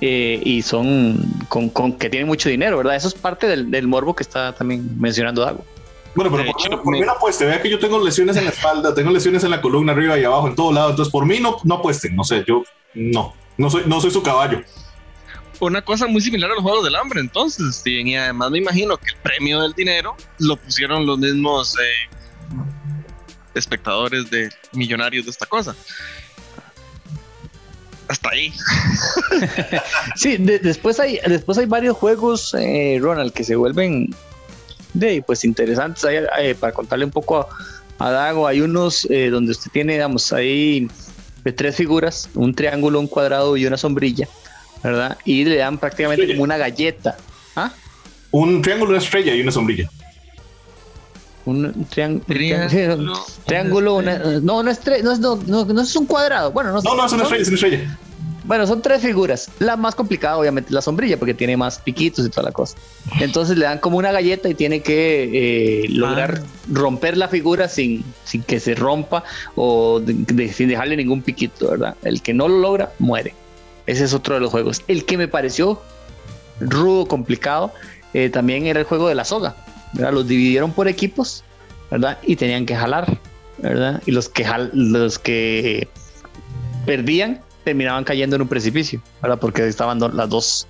Eh, 0.06 0.38
y 0.44 0.60
son 0.60 1.16
con, 1.48 1.70
con, 1.70 1.94
que 1.94 2.10
tienen 2.10 2.28
mucho 2.28 2.50
dinero, 2.50 2.76
¿verdad? 2.76 2.94
Eso 2.94 3.08
es 3.08 3.14
parte 3.14 3.46
del, 3.46 3.70
del 3.70 3.86
morbo 3.86 4.14
que 4.14 4.22
está 4.22 4.54
también 4.54 5.00
mencionando 5.00 5.40
Dago. 5.40 5.64
Bueno, 6.14 6.30
pero 6.30 6.52
por, 6.52 6.60
hecho, 6.60 6.82
por 6.82 6.92
mí 6.92 7.00
no 7.00 7.12
apueste. 7.12 7.46
Vea 7.46 7.62
que 7.62 7.70
yo 7.70 7.78
tengo 7.78 7.98
lesiones 8.04 8.36
en 8.36 8.44
la 8.44 8.50
espalda, 8.50 8.94
tengo 8.94 9.10
lesiones 9.10 9.42
en 9.44 9.50
la 9.50 9.62
columna, 9.62 9.92
arriba 9.92 10.18
y 10.18 10.24
abajo, 10.24 10.48
en 10.48 10.56
todo 10.56 10.72
lado. 10.74 10.90
Entonces, 10.90 11.10
por 11.10 11.24
mí 11.24 11.40
no, 11.40 11.56
no 11.64 11.76
apuesten. 11.76 12.14
No 12.14 12.22
sé, 12.22 12.44
yo 12.46 12.64
no, 12.92 13.32
no 13.56 13.70
soy, 13.70 13.84
no 13.86 13.98
soy 13.98 14.10
su 14.10 14.22
caballo. 14.22 14.60
Una 15.58 15.80
cosa 15.80 16.06
muy 16.06 16.20
similar 16.20 16.50
a 16.50 16.54
los 16.54 16.62
Juegos 16.62 16.84
del 16.84 16.96
Hambre, 16.96 17.20
entonces. 17.20 17.80
Y 17.86 18.14
además 18.14 18.50
me 18.50 18.58
imagino 18.58 18.98
que 18.98 19.08
el 19.08 19.16
premio 19.22 19.62
del 19.62 19.72
dinero 19.72 20.16
lo 20.38 20.56
pusieron 20.56 21.06
los 21.06 21.18
mismos 21.18 21.76
eh, 21.78 22.14
espectadores 23.54 24.30
de 24.30 24.50
millonarios 24.72 25.24
de 25.24 25.30
esta 25.30 25.46
cosa. 25.46 25.74
Hasta 28.14 28.30
ahí. 28.30 28.52
sí, 30.14 30.36
de, 30.36 30.60
después, 30.60 31.00
hay, 31.00 31.18
después 31.26 31.58
hay 31.58 31.66
varios 31.66 31.96
juegos, 31.96 32.54
eh, 32.56 32.98
Ronald, 33.00 33.32
que 33.32 33.42
se 33.42 33.56
vuelven 33.56 34.14
de, 34.92 35.20
pues 35.26 35.44
interesantes. 35.44 36.04
Hay, 36.04 36.18
eh, 36.38 36.54
para 36.54 36.72
contarle 36.72 37.04
un 37.04 37.10
poco 37.10 37.40
a, 37.40 37.48
a 37.98 38.10
Dago, 38.12 38.46
hay 38.46 38.60
unos 38.60 39.04
eh, 39.10 39.30
donde 39.30 39.50
usted 39.50 39.68
tiene, 39.72 39.94
digamos, 39.94 40.32
ahí 40.32 40.88
de 41.42 41.52
tres 41.52 41.74
figuras, 41.74 42.30
un 42.34 42.54
triángulo, 42.54 43.00
un 43.00 43.08
cuadrado 43.08 43.56
y 43.56 43.66
una 43.66 43.76
sombrilla, 43.76 44.28
¿verdad? 44.84 45.18
Y 45.24 45.44
le 45.44 45.56
dan 45.56 45.78
prácticamente 45.78 46.22
estrella. 46.22 46.36
como 46.36 46.44
una 46.44 46.56
galleta. 46.56 47.16
¿Ah? 47.56 47.72
Un 48.30 48.62
triángulo, 48.62 48.90
una 48.92 48.98
estrella 48.98 49.34
y 49.34 49.40
una 49.40 49.50
sombrilla. 49.50 49.90
Un 51.46 51.86
triángulo, 51.90 52.24
triángulo, 52.26 53.26
triángulo 53.44 53.96
una, 53.96 54.18
no, 54.40 54.62
no 54.62 54.70
es, 54.70 54.80
no, 55.02 55.16
no, 55.18 55.36
no, 55.46 55.64
no, 55.64 55.82
es 55.82 55.94
un 55.96 56.06
cuadrado. 56.06 56.52
Bueno, 56.52 56.72
no, 56.72 56.80
no, 56.80 56.94
no 56.94 57.06
es 57.06 57.12
una 57.12 57.22
estrella, 57.24 57.42
es 57.42 57.48
una 57.48 57.54
estrella. 57.56 57.98
Bueno, 58.44 58.66
son 58.66 58.82
tres 58.82 59.00
figuras. 59.00 59.50
La 59.58 59.76
más 59.76 59.94
complicada, 59.94 60.36
obviamente, 60.36 60.68
es 60.68 60.74
la 60.74 60.82
sombrilla, 60.82 61.18
porque 61.18 61.32
tiene 61.32 61.56
más 61.56 61.78
piquitos 61.78 62.26
y 62.26 62.28
toda 62.28 62.44
la 62.44 62.52
cosa. 62.52 62.76
Entonces 63.20 63.56
le 63.56 63.64
dan 63.64 63.78
como 63.78 63.96
una 63.96 64.12
galleta 64.12 64.48
y 64.50 64.54
tiene 64.54 64.80
que 64.80 65.84
eh, 65.84 65.88
lograr 65.88 66.42
ah. 66.44 66.48
romper 66.70 67.16
la 67.16 67.28
figura 67.28 67.68
sin, 67.68 68.04
sin 68.24 68.42
que 68.42 68.60
se 68.60 68.74
rompa 68.74 69.24
o 69.54 70.00
de, 70.00 70.12
de, 70.14 70.52
sin 70.52 70.68
dejarle 70.68 70.96
ningún 70.96 71.22
piquito, 71.22 71.70
¿verdad? 71.70 71.96
El 72.02 72.20
que 72.20 72.34
no 72.34 72.48
lo 72.48 72.58
logra, 72.58 72.92
muere. 72.98 73.34
Ese 73.86 74.04
es 74.04 74.12
otro 74.12 74.34
de 74.34 74.40
los 74.40 74.50
juegos. 74.50 74.82
El 74.88 75.06
que 75.06 75.16
me 75.16 75.26
pareció 75.28 75.80
rudo, 76.60 77.06
complicado, 77.06 77.72
eh, 78.12 78.30
también 78.30 78.66
era 78.66 78.80
el 78.80 78.86
juego 78.86 79.08
de 79.08 79.14
la 79.14 79.24
soga. 79.24 79.56
Los 79.94 80.26
dividieron 80.26 80.72
por 80.72 80.88
equipos, 80.88 81.44
¿verdad? 81.90 82.18
Y 82.22 82.36
tenían 82.36 82.66
que 82.66 82.74
jalar, 82.74 83.18
¿verdad? 83.58 84.02
Y 84.06 84.10
los 84.10 84.28
que, 84.28 84.46
los 84.72 85.18
que 85.18 85.88
perdían 86.84 87.40
terminaban 87.64 88.04
cayendo 88.04 88.36
en 88.36 88.42
un 88.42 88.48
precipicio, 88.48 89.00
¿verdad? 89.22 89.38
Porque 89.38 89.66
estaban 89.66 89.98
las 90.00 90.28
dos, 90.28 90.66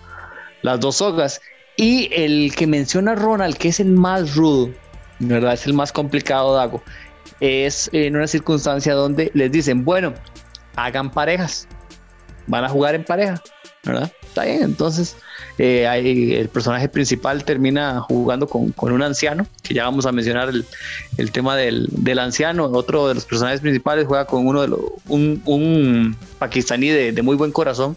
las 0.63 0.81
dos 0.81 0.97
sogas. 0.97 1.41
Y 1.77 2.09
el 2.13 2.55
que 2.55 2.67
menciona 2.67 3.15
Ronald, 3.15 3.57
que 3.57 3.69
es 3.69 3.81
el 3.81 3.91
más 3.91 4.37
rudo, 4.37 4.71
¿verdad? 5.19 5.55
Es 5.55 5.67
el 5.67 5.75
más 5.75 5.93
complicado, 5.93 6.55
Dago. 6.55 6.83
Es 7.41 7.91
en 7.93 8.15
una 8.15 8.27
circunstancia 8.27 8.95
donde 8.95 9.31
les 9.35 9.51
dicen, 9.51 9.85
bueno, 9.85 10.15
hagan 10.77 11.11
parejas, 11.11 11.67
van 12.47 12.65
a 12.65 12.69
jugar 12.69 12.95
en 12.95 13.05
pareja, 13.05 13.43
¿verdad? 13.85 14.13
Está 14.23 14.45
bien, 14.45 14.63
entonces 14.63 15.17
eh, 15.59 15.87
el 16.41 16.49
personaje 16.49 16.89
principal 16.89 17.45
termina 17.45 18.01
jugando 18.01 18.49
con, 18.49 18.75
un 18.77 19.03
anciano, 19.03 19.47
que 19.63 19.75
ya 19.75 19.85
vamos 19.85 20.07
a 20.07 20.13
mencionar 20.13 20.51
el, 20.51 21.31
tema 21.31 21.57
del, 21.57 22.19
anciano. 22.19 22.65
Otro 22.65 23.09
de 23.09 23.15
los 23.15 23.25
personajes 23.25 23.61
principales 23.61 24.07
juega 24.07 24.25
con 24.25 24.47
uno 24.47 24.63
de 24.63 24.69
los, 24.69 24.81
un, 25.07 26.17
pakistaní 26.39 26.89
de, 26.89 27.23
muy 27.23 27.37
buen 27.37 27.53
corazón. 27.53 27.97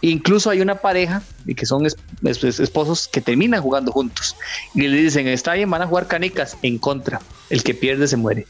Incluso 0.00 0.50
hay 0.50 0.60
una 0.60 0.76
pareja 0.76 1.22
y 1.46 1.54
que 1.54 1.66
son 1.66 1.86
esposos 1.86 3.08
que 3.08 3.20
terminan 3.20 3.62
jugando 3.62 3.90
juntos 3.90 4.36
y 4.74 4.82
le 4.82 4.96
dicen: 4.98 5.26
Está 5.26 5.54
bien, 5.54 5.68
van 5.70 5.82
a 5.82 5.86
jugar 5.86 6.06
canicas 6.06 6.56
en 6.62 6.78
contra. 6.78 7.20
El 7.50 7.62
que 7.62 7.74
pierde 7.74 8.06
se 8.06 8.16
muere. 8.16 8.46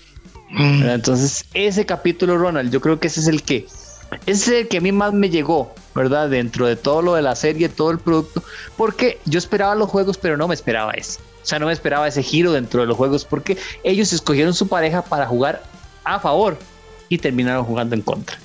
Mm. 0.50 0.83
Entonces, 0.85 1.47
ese 1.54 1.87
capítulo, 1.87 2.37
Ronald, 2.37 2.71
yo 2.71 2.81
creo 2.81 3.00
que 3.00 3.07
ese 3.07 3.21
es 3.21 3.28
el 3.28 3.43
que 3.43 3.66
ese 4.26 4.31
es 4.33 4.49
el 4.62 4.69
que 4.69 4.78
a 4.78 4.81
mí 4.81 4.93
más 4.93 5.12
me 5.12 5.31
llegó, 5.31 5.75
¿verdad? 5.94 6.28
Dentro 6.28 6.66
de 6.66 6.76
todo 6.76 7.02
lo 7.02 7.14
de 7.14 7.22
la 7.22 7.36
serie, 7.36 7.68
todo 7.68 7.90
el 7.90 7.98
producto, 7.98 8.42
porque 8.76 9.20
yo 9.24 9.38
esperaba 9.38 9.74
los 9.74 9.88
juegos, 9.88 10.18
pero 10.18 10.36
no 10.36 10.48
me 10.48 10.54
esperaba 10.54 10.92
eso. 10.92 11.20
O 11.42 11.46
sea, 11.46 11.58
no 11.58 11.66
me 11.66 11.72
esperaba 11.72 12.08
ese 12.08 12.22
giro 12.22 12.52
dentro 12.52 12.80
de 12.80 12.86
los 12.86 12.96
juegos, 12.96 13.24
porque 13.24 13.58
ellos 13.82 14.12
escogieron 14.12 14.54
su 14.54 14.68
pareja 14.68 15.02
para 15.02 15.26
jugar 15.26 15.62
a 16.04 16.18
favor 16.18 16.58
y 17.08 17.18
terminaron 17.18 17.64
jugando 17.64 17.94
en 17.94 18.02
contra. 18.02 18.38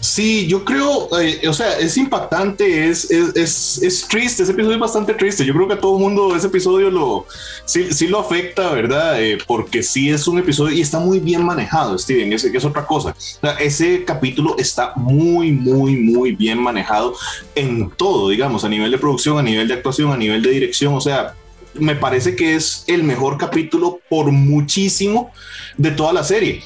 Sí, 0.00 0.46
yo 0.46 0.64
creo, 0.64 1.08
eh, 1.20 1.48
o 1.48 1.52
sea, 1.52 1.76
es 1.78 1.96
impactante, 1.96 2.88
es, 2.88 3.10
es, 3.10 3.82
es, 3.82 4.06
triste, 4.08 4.44
ese 4.44 4.52
episodio 4.52 4.76
es 4.76 4.80
bastante 4.80 5.12
triste. 5.14 5.44
Yo 5.44 5.52
creo 5.54 5.66
que 5.66 5.74
a 5.74 5.80
todo 5.80 5.98
mundo 5.98 6.36
ese 6.36 6.46
episodio 6.46 6.90
lo, 6.90 7.26
sí, 7.64 7.92
sí 7.92 8.06
lo 8.06 8.20
afecta, 8.20 8.70
¿verdad? 8.70 9.20
Eh, 9.20 9.38
porque 9.46 9.82
sí 9.82 10.10
es 10.10 10.28
un 10.28 10.38
episodio 10.38 10.76
y 10.76 10.82
está 10.82 11.00
muy 11.00 11.18
bien 11.18 11.44
manejado, 11.44 11.98
Steven, 11.98 12.32
ese, 12.32 12.52
que 12.52 12.58
es 12.58 12.64
otra 12.64 12.86
cosa. 12.86 13.14
ese 13.58 14.04
capítulo 14.04 14.56
está 14.58 14.92
muy, 14.94 15.50
muy, 15.50 15.96
muy 15.96 16.32
bien 16.32 16.62
manejado 16.62 17.14
en 17.56 17.90
todo, 17.90 18.28
digamos, 18.28 18.64
a 18.64 18.68
nivel 18.68 18.92
de 18.92 18.98
producción, 18.98 19.38
a 19.38 19.42
nivel 19.42 19.66
de 19.66 19.74
actuación, 19.74 20.12
a 20.12 20.16
nivel 20.16 20.42
de 20.42 20.50
dirección, 20.50 20.94
o 20.94 21.00
sea, 21.00 21.34
me 21.74 21.94
parece 21.94 22.36
que 22.36 22.54
es 22.54 22.84
el 22.86 23.04
mejor 23.04 23.38
capítulo 23.38 24.00
por 24.08 24.30
muchísimo 24.32 25.30
de 25.76 25.90
toda 25.90 26.12
la 26.12 26.24
serie. 26.24 26.62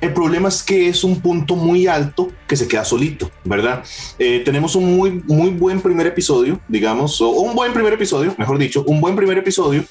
El 0.00 0.12
problema 0.12 0.48
es 0.48 0.62
que 0.62 0.88
es 0.88 1.04
un 1.04 1.20
punto 1.20 1.56
muy 1.56 1.86
alto 1.86 2.30
que 2.46 2.56
se 2.56 2.68
queda 2.68 2.84
solito, 2.84 3.30
¿verdad? 3.44 3.82
Eh, 4.18 4.42
tenemos 4.44 4.76
un 4.76 4.96
muy, 4.96 5.22
muy 5.26 5.50
buen 5.50 5.80
primer 5.80 6.06
episodio, 6.06 6.60
digamos, 6.68 7.20
o 7.20 7.30
un 7.30 7.54
buen 7.54 7.72
primer 7.72 7.94
episodio, 7.94 8.34
mejor 8.36 8.58
dicho, 8.58 8.84
un 8.86 9.00
buen 9.00 9.16
primer 9.16 9.38
episodio. 9.38 9.84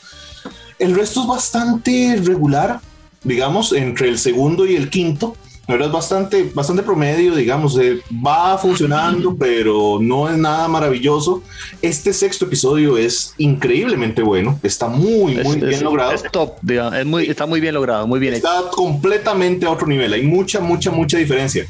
El 0.77 0.95
resto 0.95 1.21
es 1.21 1.27
bastante 1.27 2.21
regular, 2.23 2.81
digamos, 3.23 3.73
entre 3.73 4.09
el 4.09 4.19
segundo 4.19 4.65
y 4.67 4.75
el 4.75 4.89
quinto. 4.89 5.35
Es 5.67 5.91
bastante, 5.91 6.51
bastante 6.53 6.83
promedio, 6.83 7.35
digamos, 7.35 7.77
eh, 7.79 7.99
va 8.25 8.57
funcionando, 8.57 9.35
pero 9.35 9.97
no 9.99 10.29
es 10.29 10.37
nada 10.37 10.67
maravilloso. 10.67 11.41
Este 11.81 12.13
sexto 12.13 12.45
episodio 12.45 12.97
es 12.97 13.33
increíblemente 13.37 14.21
bueno, 14.21 14.59
está 14.61 14.87
muy, 14.87 15.35
muy 15.35 15.59
bien 15.59 15.83
logrado. 15.83 16.11
Es 16.11 16.23
top, 16.31 16.53
es 16.69 17.05
muy, 17.05 17.27
está 17.27 17.47
muy 17.47 17.59
bien 17.59 17.73
logrado, 17.73 18.05
muy 18.05 18.19
bien 18.19 18.35
Está 18.35 18.63
completamente 18.71 19.65
a 19.65 19.71
otro 19.71 19.87
nivel, 19.87 20.13
hay 20.13 20.23
mucha, 20.23 20.59
mucha, 20.59 20.91
mucha 20.91 21.17
diferencia, 21.17 21.65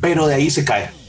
pero 0.00 0.26
de 0.26 0.34
ahí 0.34 0.50
se 0.50 0.64
cae 0.64 1.03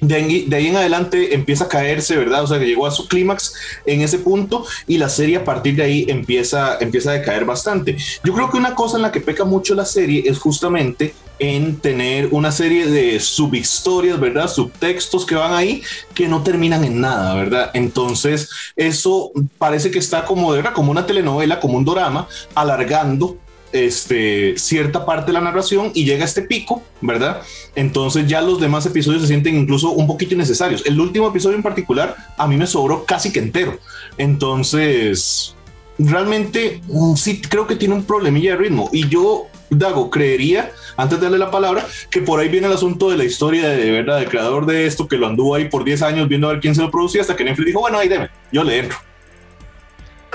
de 0.00 0.14
ahí, 0.14 0.66
en 0.68 0.76
adelante 0.76 1.34
empieza 1.34 1.64
a 1.64 1.68
caerse, 1.68 2.16
¿verdad? 2.16 2.44
O 2.44 2.46
sea, 2.46 2.58
que 2.58 2.66
llegó 2.66 2.86
a 2.86 2.90
su 2.90 3.08
clímax 3.08 3.54
en 3.84 4.02
ese 4.02 4.18
punto 4.18 4.64
y 4.86 4.98
la 4.98 5.08
serie 5.08 5.36
a 5.36 5.44
partir 5.44 5.76
de 5.76 5.82
ahí 5.82 6.06
empieza, 6.08 6.78
empieza 6.80 7.10
a 7.10 7.14
decaer 7.14 7.44
bastante. 7.44 7.96
Yo 8.22 8.32
creo 8.32 8.50
que 8.50 8.56
una 8.56 8.74
cosa 8.74 8.96
en 8.96 9.02
la 9.02 9.12
que 9.12 9.20
peca 9.20 9.44
mucho 9.44 9.74
la 9.74 9.84
serie 9.84 10.22
es 10.26 10.38
justamente 10.38 11.14
en 11.40 11.76
tener 11.76 12.28
una 12.32 12.50
serie 12.50 12.86
de 12.86 13.20
subhistorias, 13.20 14.18
¿verdad? 14.18 14.48
Subtextos 14.48 15.24
que 15.24 15.34
van 15.34 15.54
ahí 15.54 15.82
que 16.14 16.28
no 16.28 16.42
terminan 16.42 16.84
en 16.84 17.00
nada, 17.00 17.34
¿verdad? 17.34 17.70
Entonces, 17.74 18.50
eso 18.76 19.30
parece 19.56 19.90
que 19.90 19.98
está 19.98 20.24
como, 20.24 20.50
¿verdad? 20.50 20.72
Como 20.72 20.90
una 20.90 21.06
telenovela, 21.06 21.60
como 21.60 21.78
un 21.78 21.84
drama, 21.84 22.28
alargando 22.54 23.38
este, 23.72 24.56
cierta 24.58 25.04
parte 25.04 25.26
de 25.26 25.32
la 25.34 25.40
narración 25.40 25.90
y 25.94 26.04
llega 26.04 26.22
a 26.22 26.26
este 26.26 26.42
pico, 26.42 26.82
¿verdad? 27.00 27.42
Entonces 27.74 28.26
ya 28.26 28.40
los 28.40 28.60
demás 28.60 28.86
episodios 28.86 29.22
se 29.22 29.28
sienten 29.28 29.56
incluso 29.56 29.90
un 29.90 30.06
poquito 30.06 30.34
innecesarios. 30.34 30.84
El 30.86 31.00
último 31.00 31.28
episodio 31.28 31.56
en 31.56 31.62
particular 31.62 32.16
a 32.36 32.46
mí 32.46 32.56
me 32.56 32.66
sobró 32.66 33.04
casi 33.04 33.32
que 33.32 33.40
entero. 33.40 33.78
Entonces, 34.16 35.54
realmente 35.98 36.80
mm, 36.88 37.14
sí 37.14 37.40
creo 37.40 37.66
que 37.66 37.76
tiene 37.76 37.94
un 37.94 38.04
problemilla 38.04 38.52
de 38.52 38.56
ritmo 38.56 38.88
y 38.92 39.08
yo 39.08 39.46
Dago, 39.70 40.08
creería, 40.08 40.72
antes 40.96 41.18
de 41.18 41.24
darle 41.24 41.38
la 41.38 41.50
palabra, 41.50 41.86
que 42.10 42.22
por 42.22 42.40
ahí 42.40 42.48
viene 42.48 42.68
el 42.68 42.72
asunto 42.72 43.10
de 43.10 43.18
la 43.18 43.24
historia 43.24 43.68
de, 43.68 43.90
verdad 43.90 44.18
del 44.18 44.28
creador 44.28 44.64
de 44.64 44.86
esto 44.86 45.06
que 45.06 45.18
lo 45.18 45.26
anduvo 45.26 45.54
ahí 45.54 45.68
por 45.68 45.84
10 45.84 46.02
años 46.02 46.28
viendo 46.28 46.48
a 46.48 46.52
ver 46.52 46.60
quién 46.60 46.74
se 46.74 46.80
lo 46.80 46.90
producía 46.90 47.20
hasta 47.20 47.36
que 47.36 47.44
Netflix 47.44 47.66
dijo, 47.66 47.80
bueno, 47.80 47.98
ahí 47.98 48.08
deme, 48.08 48.30
yo 48.50 48.64
le 48.64 48.78
entro. 48.78 48.96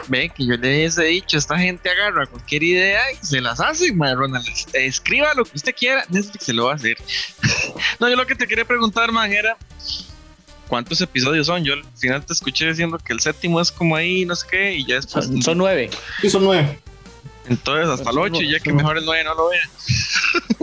Ve 0.08 0.30
que 0.30 0.46
yo 0.46 0.56
le 0.56 0.86
he 0.86 1.04
dicho, 1.06 1.38
esta 1.38 1.58
gente 1.58 1.90
agarra 1.90 2.26
cualquier 2.26 2.64
idea 2.64 3.02
y 3.12 3.26
se 3.26 3.42
las 3.42 3.60
hace, 3.60 3.94
Ronald. 3.94 4.46
Escriba 4.74 5.34
lo 5.34 5.46
que 5.46 5.56
usted 5.56 5.74
quiera, 5.76 6.06
Netflix 6.10 6.46
se 6.46 6.54
lo 6.54 6.66
va 6.66 6.74
a 6.74 6.76
hacer. 6.76 6.98
no, 8.00 8.10
yo 8.10 8.16
lo 8.16 8.26
que 8.26 8.36
te 8.36 8.48
quería 8.48 8.66
preguntar, 8.66 9.12
man, 9.12 9.32
era 9.32 9.58
cuántos 10.68 11.00
episodios 11.02 11.48
son. 11.48 11.64
Yo 11.64 11.74
al 11.74 11.84
final 11.96 12.26
te 12.26 12.34
escuché 12.34 12.68
diciendo 12.68 12.98
que 12.98 13.14
el 13.14 13.20
séptimo 13.20 13.62
es 13.62 13.72
como 13.72 13.96
ahí, 13.96 14.26
no 14.26 14.36
sé 14.36 14.48
qué, 14.50 14.74
y 14.74 14.86
ya 14.86 14.96
después. 14.96 15.30
Son, 15.42 15.58
nueve. 15.58 15.90
Sí, 16.22 16.30
son 16.30 16.44
nueve. 16.44 16.80
Entonces, 17.48 17.88
hasta 17.88 18.10
el 18.10 18.18
ocho, 18.18 18.42
y 18.42 18.52
ya 18.52 18.60
que 18.60 18.72
mejor 18.72 18.98
el 18.98 19.06
nueve 19.06 19.24
no 19.24 19.36
lo 19.36 19.50
vea. 19.50 19.70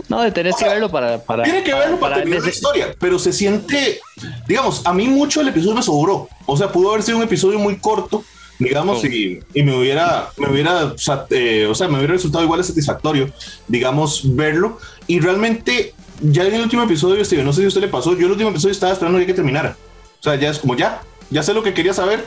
No, 0.09 0.33
tenés 0.33 0.57
que 0.57 0.65
verlo 0.65 0.89
para, 0.91 1.23
para. 1.23 1.43
Tiene 1.43 1.63
que 1.63 1.73
verlo 1.73 1.97
para, 1.99 2.17
terminar 2.17 2.43
la 2.43 2.49
historia, 2.49 2.95
pero 2.99 3.17
se 3.17 3.31
siente. 3.31 4.01
Digamos, 4.45 4.85
a 4.85 4.93
mí 4.93 5.07
mucho 5.07 5.39
el 5.39 5.47
episodio 5.47 5.75
me 5.75 5.83
sobró. 5.83 6.27
O 6.45 6.57
sea, 6.57 6.69
pudo 6.69 6.91
haber 6.91 7.03
sido 7.03 7.17
un 7.17 7.23
episodio 7.23 7.59
muy 7.59 7.77
corto 7.77 8.25
digamos, 8.63 9.03
y, 9.05 9.39
y, 9.53 9.63
me 9.63 9.75
hubiera, 9.75 10.29
me 10.37 10.49
hubiera, 10.49 10.93
eh, 11.29 11.65
o 11.69 11.75
sea, 11.75 11.87
me 11.87 11.97
hubiera 11.97 12.13
resultado 12.13 12.43
igual 12.43 12.61
de 12.61 12.67
satisfactorio, 12.67 13.29
digamos, 13.67 14.35
verlo. 14.35 14.77
Y 15.07 15.19
realmente, 15.19 15.93
ya 16.21 16.45
en 16.45 16.53
el 16.53 16.61
último 16.61 16.83
episodio, 16.83 17.23
Steven, 17.25 17.45
no 17.45 17.53
sé 17.53 17.61
si 17.61 17.65
a 17.65 17.67
usted 17.69 17.81
le 17.81 17.87
pasó, 17.87 18.15
yo 18.17 18.25
el 18.25 18.31
último 18.31 18.49
episodio 18.51 18.71
estaba 18.71 18.93
esperando 18.93 19.19
ya 19.19 19.25
que 19.25 19.33
terminara. 19.33 19.75
O 20.19 20.23
sea, 20.23 20.35
ya 20.35 20.49
es 20.49 20.59
como, 20.59 20.75
ya, 20.75 21.01
ya 21.29 21.43
sé 21.43 21.53
lo 21.53 21.63
que 21.63 21.73
quería 21.73 21.93
saber, 21.93 22.25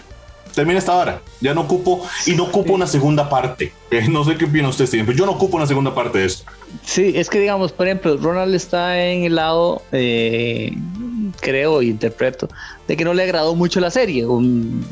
termina 0.54 0.78
esta 0.78 0.94
hora. 0.94 1.20
Ya 1.40 1.54
no 1.54 1.62
ocupo, 1.62 2.06
y 2.26 2.34
no 2.34 2.44
ocupo 2.44 2.72
una 2.72 2.86
segunda 2.86 3.28
parte. 3.28 3.72
no 4.08 4.24
sé 4.24 4.36
qué 4.36 4.46
opina 4.46 4.68
usted, 4.68 4.86
Steven, 4.86 5.06
pero 5.06 5.18
yo 5.18 5.26
no 5.26 5.32
ocupo 5.32 5.56
una 5.56 5.66
segunda 5.66 5.94
parte 5.94 6.18
de 6.18 6.26
esto. 6.26 6.50
Sí, 6.84 7.12
es 7.14 7.30
que 7.30 7.38
digamos, 7.40 7.72
por 7.72 7.86
ejemplo, 7.86 8.16
Ronald 8.16 8.54
está 8.54 9.00
en 9.00 9.24
el 9.24 9.36
lado, 9.36 9.82
eh, 9.92 10.72
creo, 11.40 11.82
interpreto, 11.82 12.48
de 12.88 12.96
que 12.96 13.04
no 13.04 13.14
le 13.14 13.22
agradó 13.22 13.54
mucho 13.54 13.80
la 13.80 13.90
serie, 13.90 14.26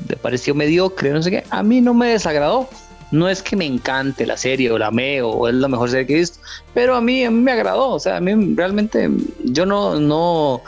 le 0.09 0.17
pareció 0.17 0.55
mediocre, 0.55 1.11
no 1.11 1.23
sé 1.23 1.31
qué. 1.31 1.45
A 1.51 1.63
mí 1.63 1.81
no 1.81 1.95
me 1.95 2.09
desagradó. 2.09 2.69
No 3.11 3.29
es 3.29 3.43
que 3.43 3.57
me 3.57 3.67
encante 3.67 4.25
la 4.25 4.39
serie 4.39 4.71
o 4.71 4.79
la 4.79 4.91
me 4.91 5.21
o 5.21 5.47
es 5.47 5.55
la 5.55 5.69
mejor 5.69 5.91
serie 5.91 6.07
que 6.07 6.15
he 6.15 6.21
visto, 6.21 6.41
pero 6.73 6.97
a 6.97 7.03
mí, 7.03 7.25
a 7.25 7.31
mí 7.31 7.41
me 7.43 7.53
agradó. 7.53 7.91
O 7.91 8.01
sea, 8.01 8.17
a 8.17 8.21
mí 8.21 8.55
realmente 8.55 9.11
yo 9.45 9.67
no, 9.67 10.01
no, 10.01 10.63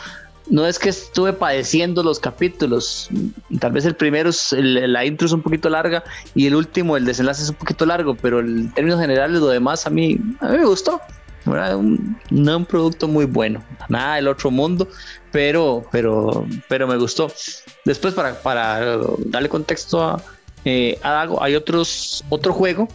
no 0.50 0.66
es 0.66 0.78
que 0.78 0.90
estuve 0.90 1.32
padeciendo 1.32 2.02
los 2.02 2.20
capítulos. 2.20 3.08
Tal 3.60 3.72
vez 3.72 3.86
el 3.86 3.96
primero, 3.96 4.30
la 4.52 5.04
intro 5.06 5.26
es 5.26 5.32
un 5.32 5.40
poquito 5.40 5.70
larga 5.70 6.04
y 6.34 6.46
el 6.46 6.54
último, 6.54 6.96
el 6.98 7.06
desenlace 7.06 7.44
es 7.44 7.48
un 7.48 7.56
poquito 7.56 7.86
largo, 7.86 8.14
pero 8.14 8.40
en 8.40 8.70
términos 8.72 9.00
generales 9.00 9.40
lo 9.40 9.48
demás 9.48 9.86
a 9.86 9.90
mí, 9.90 10.18
a 10.40 10.48
mí 10.48 10.58
me 10.58 10.66
gustó. 10.66 11.00
Un, 11.46 12.18
no 12.30 12.56
un 12.56 12.64
producto 12.64 13.06
muy 13.06 13.26
bueno, 13.26 13.62
nada 13.88 14.16
del 14.16 14.28
otro 14.28 14.50
mundo, 14.50 14.88
pero, 15.30 15.86
pero, 15.92 16.46
pero 16.68 16.86
me 16.86 16.96
gustó. 16.96 17.30
Después, 17.84 18.14
para, 18.14 18.40
para 18.40 18.98
darle 19.26 19.48
contexto 19.50 20.02
a, 20.02 20.22
eh, 20.64 20.98
algo, 21.02 21.42
hay 21.42 21.54
otros, 21.54 22.24
otro 22.30 22.52
juego, 22.52 22.88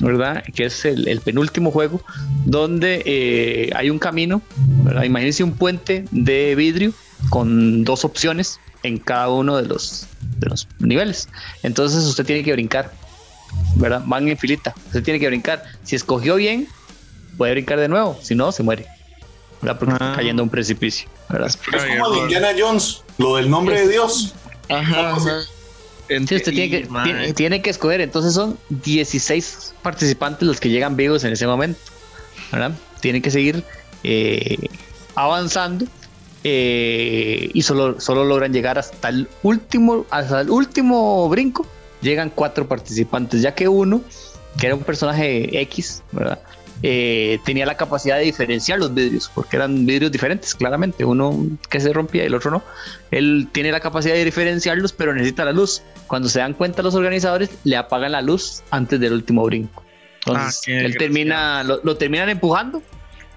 ¿verdad? 0.00 0.42
Que 0.54 0.64
es 0.64 0.84
el, 0.84 1.20
penúltimo 1.20 1.70
juego, 1.70 2.02
donde 2.44 3.02
eh, 3.04 3.70
hay 3.74 3.90
un 3.90 3.98
camino, 3.98 4.42
¿verdad? 4.82 5.04
Imagínense 5.04 5.44
un 5.44 5.52
puente 5.52 6.04
de 6.10 6.54
vidrio 6.56 6.92
con 7.30 7.84
dos 7.84 8.04
opciones 8.04 8.58
en 8.82 8.98
cada 8.98 9.28
uno 9.28 9.56
de 9.56 9.68
los, 9.68 10.08
de 10.38 10.48
los 10.48 10.66
niveles. 10.80 11.28
Entonces 11.62 12.04
usted 12.04 12.26
tiene 12.26 12.42
que 12.42 12.52
brincar, 12.52 12.92
¿verdad? 13.76 14.02
Van 14.06 14.26
en 14.26 14.36
filita, 14.36 14.74
usted 14.86 15.04
tiene 15.04 15.20
que 15.20 15.28
brincar. 15.28 15.62
Si 15.84 15.94
escogió 15.94 16.36
bien, 16.36 16.66
puede 17.36 17.52
brincar 17.52 17.78
de 17.78 17.88
nuevo, 17.88 18.18
si 18.22 18.34
no, 18.34 18.52
se 18.52 18.62
muere. 18.62 18.86
¿verdad? 19.60 19.78
Porque 19.78 19.92
está 19.92 20.12
ah. 20.12 20.16
cayendo 20.16 20.42
a 20.42 20.44
un 20.44 20.50
precipicio. 20.50 21.08
¿verdad? 21.28 21.48
Es 21.48 21.56
como 21.98 22.10
de 22.10 22.18
Indiana 22.20 22.48
Jones, 22.58 23.02
lo 23.18 23.36
del 23.36 23.48
nombre 23.48 23.80
de 23.80 23.88
Dios. 23.88 24.34
Ajá. 24.68 25.18
Sí, 26.08 26.16
usted 26.16 26.52
tiene 26.52 26.68
que, 26.68 27.32
tiene, 27.34 27.62
que 27.62 27.70
escoger. 27.70 28.00
Entonces 28.00 28.34
son 28.34 28.58
16 28.68 29.74
participantes 29.82 30.46
los 30.46 30.60
que 30.60 30.68
llegan 30.68 30.96
vivos 30.96 31.24
en 31.24 31.32
ese 31.32 31.46
momento. 31.46 31.78
¿verdad? 32.50 32.72
Tienen 33.00 33.22
que 33.22 33.30
seguir 33.30 33.64
eh, 34.04 34.68
avanzando 35.14 35.86
eh, 36.44 37.50
y 37.54 37.62
solo, 37.62 38.00
solo 38.00 38.24
logran 38.24 38.52
llegar 38.52 38.78
hasta 38.78 39.08
el 39.08 39.28
último, 39.42 40.06
hasta 40.10 40.40
el 40.40 40.50
último 40.50 41.28
brinco 41.28 41.66
llegan 42.02 42.30
cuatro 42.30 42.66
participantes, 42.66 43.40
ya 43.42 43.54
que 43.54 43.68
uno, 43.68 44.02
que 44.58 44.66
era 44.66 44.74
un 44.74 44.82
personaje 44.82 45.60
X, 45.62 46.02
¿verdad? 46.10 46.40
Eh, 46.84 47.38
tenía 47.44 47.64
la 47.64 47.76
capacidad 47.76 48.16
de 48.16 48.24
diferenciar 48.24 48.78
los 48.80 48.92
vidrios, 48.92 49.30
porque 49.32 49.56
eran 49.56 49.86
vidrios 49.86 50.10
diferentes, 50.10 50.54
claramente, 50.54 51.04
uno 51.04 51.46
que 51.70 51.78
se 51.78 51.92
rompía 51.92 52.24
y 52.24 52.26
el 52.26 52.34
otro 52.34 52.50
no. 52.50 52.62
Él 53.12 53.48
tiene 53.52 53.70
la 53.70 53.78
capacidad 53.78 54.14
de 54.14 54.24
diferenciarlos, 54.24 54.92
pero 54.92 55.14
necesita 55.14 55.44
la 55.44 55.52
luz. 55.52 55.82
Cuando 56.08 56.28
se 56.28 56.40
dan 56.40 56.54
cuenta 56.54 56.82
los 56.82 56.94
organizadores, 56.96 57.50
le 57.62 57.76
apagan 57.76 58.12
la 58.12 58.22
luz 58.22 58.62
antes 58.70 58.98
del 58.98 59.12
último 59.12 59.44
brinco. 59.44 59.84
Entonces, 60.26 60.62
Ah, 60.66 60.70
él 60.70 60.96
termina, 60.96 61.62
lo, 61.62 61.80
lo 61.84 61.96
terminan 61.96 62.28
empujando 62.28 62.82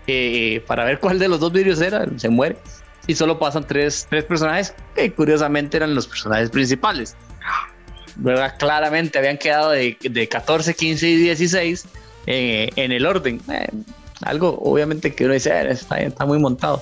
eh, 0.07 0.63
para 0.65 0.83
ver 0.83 0.99
cuál 0.99 1.19
de 1.19 1.27
los 1.27 1.39
dos 1.39 1.51
vidrios 1.51 1.81
era, 1.81 2.05
se 2.17 2.29
muere. 2.29 2.57
Y 3.07 3.13
solo 3.13 3.37
pasan 3.37 3.67
tres, 3.67 4.07
tres 4.09 4.23
personajes 4.23 4.73
que 4.95 5.13
curiosamente 5.13 5.77
eran 5.77 5.93
los 5.93 6.07
personajes 6.07 6.49
principales. 6.49 7.15
¿Verdad? 8.15 8.55
Claramente 8.57 9.19
habían 9.19 9.37
quedado 9.37 9.71
de, 9.71 9.97
de 10.01 10.27
14, 10.27 10.73
15 10.73 11.07
y 11.07 11.15
16 11.17 11.85
en 12.25 12.91
el 12.91 13.05
orden. 13.05 13.41
Eh, 13.51 13.67
algo, 14.21 14.59
obviamente, 14.61 15.13
que 15.13 15.25
uno 15.25 15.33
dice, 15.33 15.51
"Eh, 15.51 15.71
está, 15.71 15.97
está 15.97 16.25
muy 16.25 16.39
montado, 16.39 16.81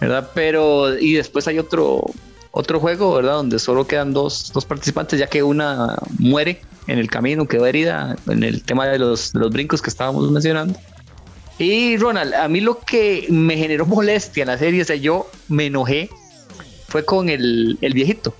¿verdad? 0.00 0.30
Pero, 0.34 0.98
y 0.98 1.14
después 1.14 1.46
hay 1.46 1.58
otro, 1.58 2.04
otro 2.50 2.80
juego, 2.80 3.14
¿verdad? 3.14 3.34
Donde 3.34 3.58
solo 3.58 3.86
quedan 3.86 4.12
dos, 4.12 4.50
dos 4.52 4.64
participantes, 4.64 5.18
ya 5.18 5.26
que 5.26 5.42
una 5.42 5.96
muere 6.18 6.60
en 6.86 6.98
el 6.98 7.08
camino, 7.08 7.46
quedó 7.46 7.66
herida 7.66 8.16
en 8.28 8.42
el 8.42 8.62
tema 8.62 8.86
de 8.86 8.98
los, 8.98 9.32
de 9.32 9.40
los 9.40 9.50
brincos 9.50 9.80
que 9.80 9.90
estábamos 9.90 10.30
mencionando. 10.30 10.78
Y 11.58 11.96
Ronald, 11.98 12.34
a 12.34 12.48
mí 12.48 12.60
lo 12.60 12.80
que 12.80 13.26
me 13.30 13.56
generó 13.56 13.86
molestia 13.86 14.42
en 14.42 14.48
la 14.48 14.58
serie, 14.58 14.82
o 14.82 14.84
sea, 14.84 14.96
yo 14.96 15.30
me 15.48 15.66
enojé, 15.66 16.10
fue 16.88 17.04
con 17.04 17.28
el, 17.28 17.78
el 17.80 17.94
viejito, 17.94 18.34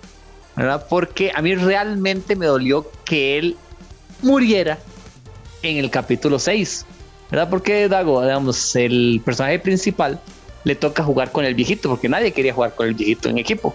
¿verdad? 0.56 0.86
Porque 0.88 1.30
a 1.34 1.40
mí 1.40 1.54
realmente 1.54 2.36
me 2.36 2.46
dolió 2.46 2.90
que 3.04 3.38
él 3.38 3.56
muriera 4.22 4.78
en 5.70 5.78
el 5.78 5.90
capítulo 5.90 6.38
6, 6.38 6.86
¿verdad? 7.30 7.48
Porque 7.50 7.88
Dago, 7.88 8.22
digamos, 8.22 8.74
el 8.76 9.20
personaje 9.24 9.58
principal 9.58 10.20
le 10.64 10.74
toca 10.74 11.02
jugar 11.02 11.30
con 11.32 11.44
el 11.44 11.54
viejito, 11.54 11.88
porque 11.90 12.08
nadie 12.08 12.32
quería 12.32 12.54
jugar 12.54 12.74
con 12.74 12.86
el 12.88 12.94
viejito 12.94 13.28
en 13.28 13.38
equipo. 13.38 13.74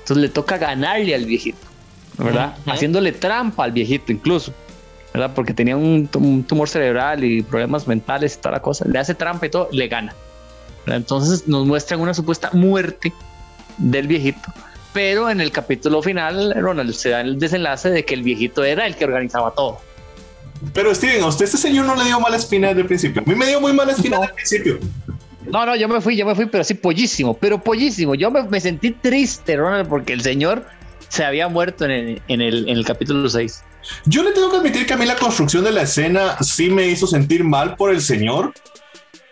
Entonces 0.00 0.16
le 0.22 0.28
toca 0.28 0.58
ganarle 0.58 1.14
al 1.14 1.24
viejito, 1.24 1.58
¿verdad? 2.18 2.56
Ujú. 2.60 2.70
Haciéndole 2.70 3.12
trampa 3.12 3.64
al 3.64 3.72
viejito 3.72 4.12
incluso, 4.12 4.52
¿verdad? 5.12 5.32
Porque 5.34 5.52
tenía 5.54 5.76
un, 5.76 6.08
tum- 6.10 6.24
un 6.24 6.44
tumor 6.44 6.68
cerebral 6.68 7.24
y 7.24 7.42
problemas 7.42 7.86
mentales 7.86 8.34
y 8.34 8.38
toda 8.38 8.52
la 8.52 8.62
cosa. 8.62 8.84
Le 8.88 8.98
hace 8.98 9.14
trampa 9.14 9.46
y 9.46 9.50
todo, 9.50 9.68
le 9.72 9.88
gana. 9.88 10.14
¿verdad? 10.84 10.98
Entonces 10.98 11.48
nos 11.48 11.66
muestran 11.66 12.00
una 12.00 12.14
supuesta 12.14 12.50
muerte 12.52 13.12
del 13.78 14.06
viejito. 14.06 14.52
Pero 14.92 15.28
en 15.28 15.40
el 15.40 15.50
capítulo 15.52 16.00
final, 16.02 16.54
Ronald, 16.56 16.92
se 16.94 17.10
da 17.10 17.20
el 17.20 17.38
desenlace 17.38 17.90
de 17.90 18.04
que 18.04 18.14
el 18.14 18.22
viejito 18.22 18.62
era 18.64 18.86
el 18.86 18.94
que 18.96 19.04
organizaba 19.04 19.50
todo. 19.50 19.78
Pero 20.72 20.94
Steven, 20.94 21.22
a 21.22 21.26
usted 21.26 21.44
este 21.44 21.58
señor 21.58 21.86
no 21.86 21.94
le 21.94 22.04
dio 22.04 22.20
mala 22.20 22.36
espina 22.36 22.68
desde 22.68 22.82
el 22.82 22.86
principio. 22.86 23.22
A 23.24 23.28
mí 23.28 23.34
me 23.34 23.46
dio 23.46 23.60
muy 23.60 23.72
mala 23.72 23.92
espina 23.92 24.18
desde 24.18 24.30
el 24.30 24.34
principio. 24.34 24.78
No, 25.46 25.64
no, 25.64 25.76
yo 25.76 25.88
me 25.88 26.00
fui, 26.00 26.16
yo 26.16 26.26
me 26.26 26.34
fui, 26.34 26.46
pero 26.46 26.64
sí 26.64 26.74
pollísimo, 26.74 27.34
pero 27.34 27.62
pollísimo. 27.62 28.14
Yo 28.14 28.30
me, 28.30 28.42
me 28.44 28.60
sentí 28.60 28.90
triste, 28.90 29.56
Ronald, 29.56 29.88
porque 29.88 30.12
el 30.12 30.22
señor 30.22 30.66
se 31.08 31.24
había 31.24 31.48
muerto 31.48 31.84
en 31.84 31.90
el, 31.90 32.22
en 32.28 32.40
el, 32.40 32.68
en 32.68 32.76
el 32.76 32.84
capítulo 32.84 33.28
6. 33.28 33.62
Yo 34.06 34.22
le 34.24 34.32
tengo 34.32 34.50
que 34.50 34.56
admitir 34.56 34.86
que 34.86 34.94
a 34.94 34.96
mí 34.96 35.06
la 35.06 35.16
construcción 35.16 35.62
de 35.62 35.70
la 35.70 35.82
escena 35.82 36.36
sí 36.42 36.70
me 36.70 36.88
hizo 36.88 37.06
sentir 37.06 37.44
mal 37.44 37.76
por 37.76 37.90
el 37.92 38.00
señor, 38.00 38.52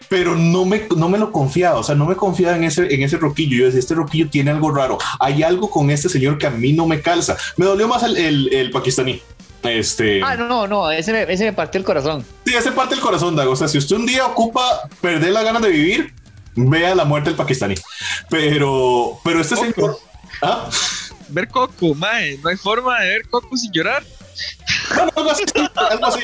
pero 0.09 0.37
no 0.37 0.65
me, 0.65 0.87
no 0.97 1.09
me 1.09 1.19
lo 1.19 1.33
confiaba, 1.33 1.81
o 1.81 1.83
sea, 1.83 1.97
no 1.97 2.07
me 2.07 2.15
confiaba 2.15 2.57
en 2.57 2.65
ese, 2.65 2.95
en 2.95 3.03
ese 3.03 3.17
roquillo. 3.17 3.57
Yo 3.57 3.65
decía, 3.67 3.81
este 3.81 3.95
roquillo 3.95 4.29
tiene 4.31 4.53
algo 4.53 4.71
raro. 4.71 4.99
Hay 5.19 5.43
algo 5.43 5.69
con 5.71 5.91
este 5.91 6.09
señor 6.09 6.39
que 6.39 6.47
a 6.47 6.51
mí 6.51 6.73
no 6.73 6.87
me 6.87 7.01
calza. 7.01 7.37
Me 7.57 7.67
dolió 7.67 7.89
más 7.89 8.05
el, 8.05 8.17
el, 8.17 8.55
el 8.55 8.71
pakistaní. 8.71 9.21
Este, 9.65 10.23
Ah, 10.23 10.37
no, 10.37 10.47
no, 10.47 10.67
no, 10.67 10.91
ese 10.91 11.13
me, 11.13 11.23
ese 11.33 11.45
me 11.45 11.53
partió 11.53 11.79
el 11.79 11.85
corazón. 11.85 12.25
sí, 12.45 12.55
ese 12.55 12.71
parte 12.73 12.95
del 12.95 13.03
corazón, 13.03 13.35
Dago. 13.35 13.53
O 13.53 13.57
sea, 13.57 13.69
si 13.69 13.79
usted 13.79 13.97
un 13.97 14.07
día 14.07 14.27
ocupa 14.27 14.63
perder 15.01 15.33
las 15.33 15.45
ganas 15.45 15.63
de 15.63 15.71
vivir, 15.71 16.15
vea 16.55 16.95
la 16.95 17.05
muerte 17.05 17.31
del 17.31 17.37
pakistaní. 17.37 17.75
Pero, 18.31 19.19
pero 19.25 19.41
este 19.41 19.57
señor. 19.57 19.99
¿Ah? 20.43 20.69
Ver 21.29 21.49
Coco, 21.49 21.95
mae. 21.95 22.39
No 22.43 22.51
hay 22.51 22.57
forma 22.57 23.01
de 23.01 23.09
ver 23.09 23.29
Coco 23.29 23.57
sin 23.57 23.73
llorar. 23.73 24.05
Bueno, 24.95 25.11
algo 25.17 25.31
así, 25.31 25.45
algo 25.75 26.07
así, 26.07 26.21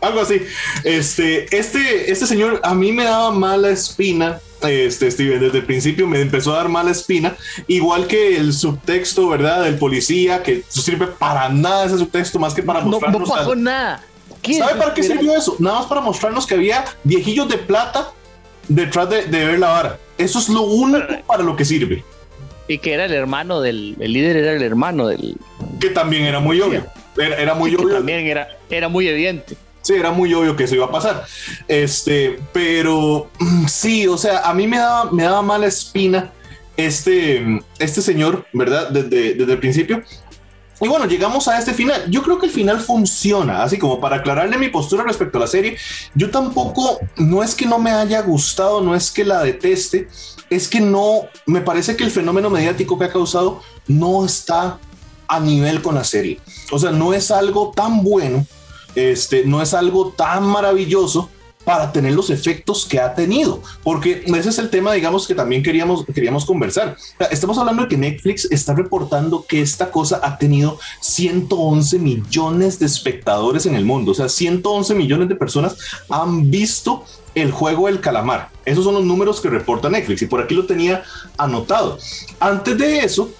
algo 0.00 0.20
así. 0.20 0.42
Este, 0.84 1.56
este, 1.56 2.10
este 2.12 2.26
señor 2.26 2.60
a 2.62 2.74
mí 2.74 2.92
me 2.92 3.04
daba 3.04 3.30
mala 3.30 3.70
espina. 3.70 4.38
Este, 4.62 5.10
Steven, 5.10 5.38
desde 5.40 5.58
el 5.58 5.64
principio 5.64 6.06
me 6.06 6.20
empezó 6.20 6.54
a 6.54 6.58
dar 6.58 6.68
mala 6.68 6.90
espina, 6.90 7.36
igual 7.66 8.06
que 8.06 8.36
el 8.36 8.52
subtexto, 8.52 9.28
¿verdad? 9.28 9.64
Del 9.64 9.76
policía, 9.76 10.42
que 10.42 10.62
no 10.74 10.82
sirve 10.82 11.06
para 11.06 11.48
nada 11.50 11.84
ese 11.84 11.98
subtexto 11.98 12.38
más 12.38 12.54
que 12.54 12.62
para 12.62 12.80
No, 12.80 12.86
no 12.86 12.90
mostrarnos. 12.92 13.28
pasó 13.30 13.52
al- 13.52 13.62
nada. 13.62 14.02
¿Qué 14.42 14.54
¿Sabe 14.54 14.76
para 14.76 14.94
qué 14.94 15.02
sirvió 15.02 15.36
eso? 15.36 15.56
Nada 15.58 15.80
más 15.80 15.86
para 15.86 16.00
mostrarnos 16.00 16.46
que 16.46 16.54
había 16.54 16.84
viejillos 17.04 17.48
de 17.48 17.58
plata 17.58 18.12
detrás 18.68 19.08
de, 19.10 19.24
de 19.26 19.44
ver 19.44 19.58
la 19.58 19.68
vara. 19.68 19.98
Eso 20.18 20.38
es 20.38 20.48
lo 20.48 20.62
único 20.62 21.04
para 21.26 21.42
lo 21.42 21.54
que 21.56 21.64
sirve, 21.64 22.02
Y 22.68 22.78
que 22.78 22.92
era 22.94 23.04
el 23.04 23.12
hermano 23.12 23.60
del 23.60 23.96
el 24.00 24.12
líder, 24.12 24.36
era 24.36 24.52
el 24.52 24.62
hermano 24.62 25.06
del. 25.08 25.36
que 25.80 25.90
también 25.90 26.24
era 26.24 26.40
muy 26.40 26.60
obvio. 26.60 26.86
Era, 27.16 27.36
era 27.36 27.54
muy 27.54 27.74
obvio. 27.74 27.96
también 27.96 28.26
era, 28.26 28.48
era 28.70 28.88
muy 28.88 29.08
evidente. 29.08 29.56
Sí, 29.86 29.94
era 29.94 30.10
muy 30.10 30.34
obvio 30.34 30.56
que 30.56 30.64
eso 30.64 30.74
iba 30.74 30.86
a 30.86 30.90
pasar. 30.90 31.24
Este, 31.68 32.40
pero 32.52 33.30
sí, 33.68 34.08
o 34.08 34.18
sea, 34.18 34.40
a 34.40 34.52
mí 34.52 34.66
me 34.66 34.78
daba, 34.78 35.12
me 35.12 35.22
daba 35.22 35.42
mala 35.42 35.68
espina 35.68 36.32
este, 36.76 37.62
este 37.78 38.02
señor, 38.02 38.44
¿verdad? 38.52 38.90
Desde, 38.90 39.34
desde 39.34 39.52
el 39.52 39.60
principio. 39.60 40.02
Y 40.80 40.88
bueno, 40.88 41.06
llegamos 41.06 41.46
a 41.46 41.56
este 41.56 41.72
final. 41.72 42.10
Yo 42.10 42.24
creo 42.24 42.40
que 42.40 42.46
el 42.46 42.52
final 42.52 42.80
funciona, 42.80 43.62
así 43.62 43.78
como 43.78 44.00
para 44.00 44.16
aclararle 44.16 44.58
mi 44.58 44.70
postura 44.70 45.04
respecto 45.04 45.38
a 45.38 45.42
la 45.42 45.46
serie. 45.46 45.76
Yo 46.16 46.30
tampoco, 46.30 46.98
no 47.18 47.44
es 47.44 47.54
que 47.54 47.64
no 47.64 47.78
me 47.78 47.92
haya 47.92 48.20
gustado, 48.22 48.80
no 48.80 48.92
es 48.92 49.12
que 49.12 49.24
la 49.24 49.40
deteste, 49.44 50.08
es 50.50 50.66
que 50.66 50.80
no, 50.80 51.28
me 51.46 51.60
parece 51.60 51.96
que 51.96 52.02
el 52.02 52.10
fenómeno 52.10 52.50
mediático 52.50 52.98
que 52.98 53.04
ha 53.04 53.12
causado 53.12 53.62
no 53.86 54.26
está 54.26 54.80
a 55.28 55.38
nivel 55.38 55.80
con 55.80 55.94
la 55.94 56.02
serie. 56.02 56.40
O 56.72 56.78
sea, 56.80 56.90
no 56.90 57.14
es 57.14 57.30
algo 57.30 57.72
tan 57.74 58.02
bueno 58.02 58.44
este, 58.96 59.44
no 59.44 59.62
es 59.62 59.74
algo 59.74 60.12
tan 60.16 60.44
maravilloso 60.44 61.30
para 61.66 61.90
tener 61.90 62.12
los 62.12 62.30
efectos 62.30 62.86
que 62.86 63.00
ha 63.00 63.12
tenido, 63.12 63.60
porque 63.82 64.22
ese 64.24 64.50
es 64.50 64.58
el 64.58 64.70
tema, 64.70 64.92
digamos, 64.92 65.26
que 65.26 65.34
también 65.34 65.64
queríamos, 65.64 66.06
queríamos 66.06 66.44
conversar. 66.44 66.96
Estamos 67.28 67.58
hablando 67.58 67.82
de 67.82 67.88
que 67.88 67.96
Netflix 67.96 68.46
está 68.52 68.72
reportando 68.72 69.44
que 69.44 69.60
esta 69.60 69.90
cosa 69.90 70.20
ha 70.22 70.38
tenido 70.38 70.78
111 71.00 71.98
millones 71.98 72.78
de 72.78 72.86
espectadores 72.86 73.66
en 73.66 73.74
el 73.74 73.84
mundo, 73.84 74.12
o 74.12 74.14
sea, 74.14 74.28
111 74.28 74.94
millones 74.94 75.28
de 75.28 75.34
personas 75.34 75.76
han 76.08 76.52
visto 76.52 77.04
el 77.34 77.50
juego 77.50 77.88
del 77.88 78.00
calamar. 78.00 78.50
Esos 78.64 78.84
son 78.84 78.94
los 78.94 79.04
números 79.04 79.40
que 79.40 79.50
reporta 79.50 79.90
Netflix 79.90 80.22
y 80.22 80.26
por 80.26 80.40
aquí 80.40 80.54
lo 80.54 80.66
tenía 80.66 81.02
anotado. 81.36 81.98
Antes 82.38 82.78
de 82.78 83.00
eso, 83.00 83.32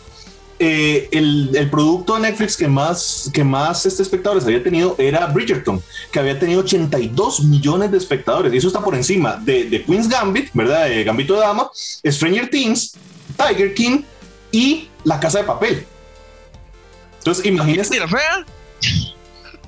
eh, 0.58 1.08
el, 1.12 1.68
producto 1.70 2.14
de 2.14 2.20
Netflix 2.20 2.56
que 2.56 2.68
más, 2.68 3.30
que 3.32 3.44
más 3.44 3.84
este 3.84 4.02
espectadores 4.02 4.44
había 4.44 4.62
tenido 4.62 4.94
era 4.98 5.26
Bridgerton, 5.26 5.82
que 6.10 6.18
había 6.18 6.38
tenido 6.38 6.60
82 6.60 7.44
millones 7.44 7.90
de 7.90 7.98
espectadores. 7.98 8.52
Y 8.52 8.56
eso 8.56 8.68
está 8.68 8.80
por 8.80 8.94
encima 8.94 9.36
de, 9.36 9.84
Queen's 9.86 10.08
Gambit, 10.08 10.50
¿verdad? 10.54 10.86
De 10.86 11.04
Gambito 11.04 11.34
de 11.34 11.40
Dama, 11.40 11.70
Stranger 12.04 12.48
Things, 12.48 12.92
Tiger 13.36 13.74
King 13.74 14.02
y 14.50 14.88
La 15.04 15.20
Casa 15.20 15.38
de 15.38 15.44
Papel. 15.44 15.84
Entonces, 17.18 17.44
imagínense. 17.44 17.98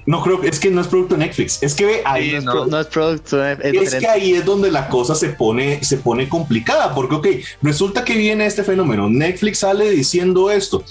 No 0.08 0.22
creo 0.22 0.40
que 0.40 0.48
es 0.48 0.58
que 0.58 0.70
no 0.70 0.80
es 0.80 0.86
producto 0.88 1.16
de 1.16 1.26
Netflix, 1.26 1.62
es 1.62 1.74
que 1.74 1.84
ve 1.84 2.02
ahí. 2.06 2.30
Sí, 2.30 2.36
es 2.36 2.44
no. 2.44 2.80
es 2.80 2.86
producto. 2.86 3.44
Es, 3.46 3.58
es 3.60 3.72
diferente. 3.72 3.98
que 3.98 4.08
ahí 4.08 4.32
es 4.32 4.44
donde 4.44 4.70
la 4.70 4.88
cosa 4.88 5.14
se 5.14 5.28
pone, 5.28 5.84
se 5.84 5.98
pone 5.98 6.30
complicada, 6.30 6.94
porque, 6.94 7.14
ok, 7.16 7.26
resulta 7.60 8.04
que 8.06 8.14
viene 8.14 8.46
este 8.46 8.64
fenómeno. 8.64 9.10
Netflix 9.10 9.58
sale 9.58 9.90
diciendo 9.90 10.50
esto, 10.50 10.82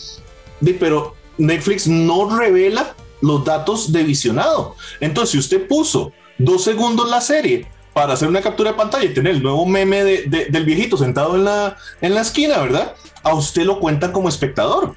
pero 0.80 1.15
Netflix 1.39 1.88
no 1.88 2.38
revela 2.38 2.95
los 3.21 3.43
datos 3.43 3.91
de 3.91 4.03
visionado. 4.03 4.75
Entonces, 4.99 5.32
si 5.32 5.38
usted 5.39 5.67
puso 5.67 6.12
dos 6.38 6.63
segundos 6.63 7.10
la 7.10 7.19
serie 7.19 7.65
para 7.93 8.13
hacer 8.13 8.27
una 8.27 8.41
captura 8.41 8.69
de 8.71 8.77
pantalla 8.77 9.06
y 9.06 9.13
tener 9.15 9.34
el 9.34 9.41
nuevo 9.41 9.65
meme 9.65 10.03
de- 10.03 10.23
de- 10.27 10.45
del 10.45 10.63
viejito 10.63 10.95
sentado 10.95 11.36
en 11.36 11.43
la, 11.45 11.75
en 12.01 12.13
la 12.13 12.21
esquina, 12.21 12.60
¿verdad? 12.60 12.93
A 13.23 13.34
usted 13.34 13.63
lo 13.63 13.80
cuentan 13.80 14.12
como 14.12 14.30
espectador. 14.30 14.93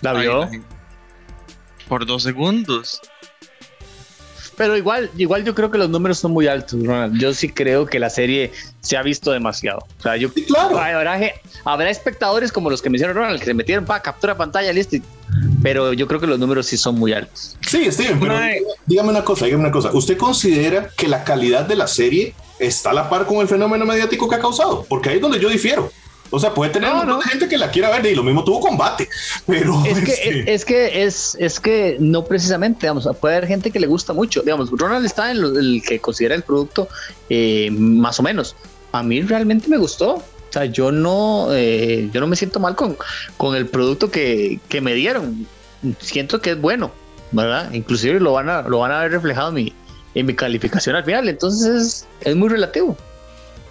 La 0.00 0.14
vio. 0.14 0.48
Por 1.88 2.06
dos 2.06 2.22
segundos. 2.22 3.00
Pero 4.56 4.74
igual, 4.76 5.10
igual 5.18 5.44
yo 5.44 5.54
creo 5.54 5.70
que 5.70 5.76
los 5.76 5.90
números 5.90 6.18
son 6.18 6.32
muy 6.32 6.46
altos, 6.48 6.80
Ronald. 6.82 7.20
Yo 7.20 7.34
sí 7.34 7.50
creo 7.50 7.84
que 7.84 7.98
la 7.98 8.08
serie 8.08 8.52
se 8.80 8.96
ha 8.96 9.02
visto 9.02 9.30
demasiado. 9.30 9.80
O 9.98 10.02
sea, 10.02 10.16
yo 10.16 10.30
Sí, 10.34 10.44
claro. 10.46 10.78
habrá, 10.78 11.90
espectadores 11.90 12.50
como 12.52 12.70
los 12.70 12.80
que 12.80 12.88
me 12.88 12.96
hicieron 12.96 13.16
Ronald, 13.16 13.38
que 13.38 13.44
se 13.44 13.52
metieron 13.54 13.84
para 13.84 14.00
captura 14.00 14.34
pantalla, 14.34 14.72
listo. 14.72 14.96
Pero 15.62 15.92
yo 15.92 16.06
creo 16.06 16.20
que 16.20 16.26
los 16.26 16.38
números 16.38 16.64
sí 16.66 16.78
son 16.78 16.94
muy 16.98 17.12
altos. 17.12 17.58
Sí, 17.60 17.90
Steven, 17.92 18.18
pero 18.18 18.34
dígame 18.86 19.10
una 19.10 19.24
cosa, 19.24 19.44
dígame 19.44 19.64
una 19.64 19.72
cosa. 19.72 19.90
¿Usted 19.92 20.16
considera 20.16 20.88
que 20.96 21.06
la 21.06 21.22
calidad 21.22 21.66
de 21.66 21.76
la 21.76 21.86
serie 21.86 22.34
está 22.58 22.90
a 22.90 22.94
la 22.94 23.10
par 23.10 23.26
con 23.26 23.38
el 23.38 23.48
fenómeno 23.48 23.84
mediático 23.84 24.26
que 24.26 24.36
ha 24.36 24.40
causado? 24.40 24.86
Porque 24.88 25.10
ahí 25.10 25.16
es 25.16 25.22
donde 25.22 25.38
yo 25.38 25.50
difiero. 25.50 25.92
O 26.30 26.40
sea, 26.40 26.52
puede 26.52 26.72
tener 26.72 26.90
gente 27.30 27.48
que 27.48 27.58
la 27.58 27.70
quiera 27.70 27.90
ver 27.90 28.06
y 28.06 28.14
lo 28.14 28.22
mismo 28.22 28.44
tuvo 28.44 28.60
combate, 28.60 29.08
pero 29.46 29.84
es 29.84 30.00
que 30.00 30.12
este 30.12 30.54
es, 30.54 30.64
que 30.64 31.02
es, 31.04 31.36
es 31.38 31.60
que 31.60 31.96
no 32.00 32.24
precisamente, 32.24 32.80
digamos, 32.82 33.08
puede 33.20 33.36
haber 33.36 33.48
gente 33.48 33.70
que 33.70 33.80
le 33.80 33.86
gusta 33.86 34.12
mucho, 34.12 34.42
digamos, 34.42 34.70
Ronald 34.70 35.04
está 35.04 35.30
en 35.30 35.38
el 35.38 35.82
que 35.86 36.00
considera 36.00 36.34
el 36.34 36.42
producto 36.42 36.88
eh, 37.28 37.70
más 37.70 38.18
o 38.18 38.22
menos. 38.22 38.56
A 38.92 39.02
mí 39.02 39.20
realmente 39.22 39.68
me 39.68 39.76
gustó, 39.76 40.14
o 40.14 40.22
sea, 40.50 40.64
yo 40.64 40.90
no, 40.90 41.48
eh, 41.52 42.08
yo 42.12 42.20
no 42.20 42.26
me 42.26 42.36
siento 42.36 42.60
mal 42.60 42.74
con, 42.74 42.96
con 43.36 43.54
el 43.54 43.66
producto 43.66 44.10
que, 44.10 44.60
que, 44.68 44.80
me 44.80 44.94
dieron. 44.94 45.46
Siento 46.00 46.40
que 46.40 46.52
es 46.52 46.60
bueno, 46.60 46.92
¿verdad? 47.32 47.72
Inclusive 47.72 48.20
lo 48.20 48.32
van 48.32 48.48
a, 48.48 48.62
lo 48.62 48.78
van 48.78 48.92
a 48.92 49.00
ver 49.00 49.12
reflejado 49.12 49.50
en 49.50 49.54
mi, 49.54 49.72
en 50.14 50.26
mi 50.26 50.34
calificación 50.34 50.96
al 50.96 51.04
final. 51.04 51.28
Entonces 51.28 51.68
es, 51.68 52.06
es 52.20 52.36
muy 52.36 52.48
relativo 52.48 52.96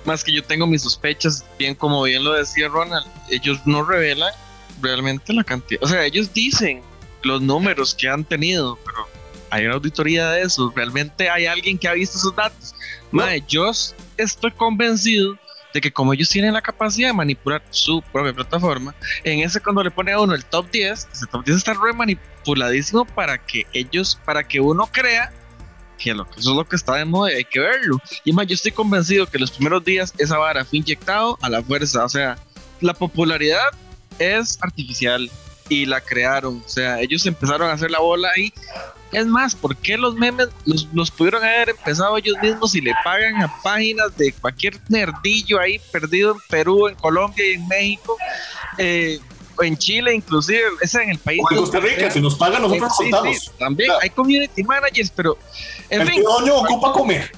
más 0.06 0.24
que 0.24 0.32
yo 0.32 0.44
tengo 0.44 0.68
mis 0.68 0.84
sospechas, 0.84 1.46
bien 1.58 1.76
como 1.76 2.04
bien 2.04 2.24
lo 2.24 2.34
decía 2.34 2.68
Ronald, 2.68 3.06
ellos 3.30 3.60
no 3.66 3.84
revelan 3.84 4.34
realmente 4.82 5.34
la 5.34 5.44
cantidad, 5.44 5.84
o 5.84 5.88
sea, 5.88 6.06
ellos 6.06 6.34
dicen 6.34 6.82
los 7.24 7.42
números 7.42 7.96
que 7.96 8.08
han 8.08 8.24
tenido, 8.24 8.78
pero 8.86 9.08
hay 9.50 9.66
una 9.66 9.76
auditoría 9.76 10.32
de 10.32 10.44
eso, 10.44 10.72
realmente 10.76 11.30
hay 11.30 11.46
alguien 11.46 11.78
que 11.78 11.88
ha 11.88 11.94
visto 11.94 12.18
esos 12.18 12.36
datos. 12.36 12.76
yo 13.48 13.72
estoy 14.18 14.52
convencido 14.52 15.38
de 15.74 15.82
que 15.82 15.92
como 15.92 16.14
ellos 16.14 16.30
tienen 16.30 16.54
la 16.54 16.62
capacidad 16.62 17.10
de 17.10 17.14
manipular 17.14 17.62
su 17.70 18.02
propia 18.14 18.34
plataforma, 18.34 18.96
en 19.24 19.42
ese 19.42 19.60
cuando 19.60 19.84
le 19.84 19.92
pone 19.92 20.12
a 20.12 20.20
uno 20.20 20.34
el 20.34 20.46
top 20.46 20.70
10, 20.72 21.10
ese 21.12 21.26
top 21.28 21.44
10 21.44 21.58
está 21.58 21.74
re 21.74 21.94
manipuladísimo 21.94 23.06
para 23.06 23.38
que 23.38 23.66
ellos, 23.74 24.20
para 24.24 24.48
que 24.48 24.60
uno 24.60 24.88
crea 24.92 25.34
que 25.96 26.12
eso 26.12 26.26
es 26.38 26.46
lo 26.46 26.68
que 26.68 26.76
está 26.76 26.96
de 26.96 27.06
moda 27.06 27.32
y 27.32 27.36
hay 27.36 27.46
que 27.46 27.60
verlo. 27.60 28.00
Y 28.24 28.34
más, 28.34 28.48
yo 28.48 28.54
estoy 28.54 28.72
convencido 28.72 29.26
que 29.26 29.40
los 29.40 29.52
primeros 29.52 29.84
días 29.84 30.14
esa 30.18 30.38
vara 30.38 30.66
fue 30.66 30.80
inyectado 30.80 31.38
a 31.42 31.50
la 31.50 31.62
fuerza. 31.62 32.06
O 32.06 32.10
sea, 32.10 32.38
la 32.82 32.94
popularidad 32.94 33.68
es 34.20 34.58
artificial 34.62 35.30
y 35.70 35.86
la 35.86 36.02
crearon. 36.02 36.62
O 36.66 36.70
sea, 36.70 37.02
ellos 37.02 37.26
empezaron 37.26 37.70
a 37.70 37.74
hacer 37.74 37.92
la 37.92 38.00
bola 38.00 38.30
ahí. 38.36 38.54
Es 39.12 39.26
más, 39.26 39.56
¿por 39.56 39.78
qué 39.78 39.98
los 39.98 40.16
memes 40.16 40.50
los, 40.66 41.12
pudieron 41.12 41.44
haber 41.44 41.70
empezado 41.70 42.18
ellos 42.18 42.36
mismos 42.42 42.76
y 42.76 42.82
le 42.82 42.92
pagan 43.04 43.42
a 43.42 43.62
páginas 43.62 44.16
de 44.18 44.34
cualquier 44.34 44.80
nerdillo 44.90 45.60
ahí 45.60 45.80
perdido 45.92 46.34
en 46.34 46.40
Perú, 46.50 46.88
en 46.88 46.96
Colombia 46.96 47.50
y 47.50 47.54
en 47.54 47.68
México? 47.68 48.18
Eh, 48.78 49.20
en 49.62 49.78
Chile 49.78 50.14
inclusive, 50.14 50.64
ese 50.82 51.04
en 51.04 51.12
el 51.12 51.20
país. 51.20 51.42
O 51.44 51.54
en 51.54 51.58
Costa 51.60 51.80
Rica, 51.80 52.12
si 52.12 52.22
nos 52.22 52.36
pagan 52.36 52.62
nosotros 52.62 52.94
contamos. 52.98 53.52
también 53.58 53.92
hay 54.02 54.10
community 54.10 54.64
managers, 54.64 55.12
pero 55.16 55.38
en 55.90 56.02
el 56.02 56.10
fin. 56.10 56.24
ocupa 56.26 56.92
comer. 56.94 57.32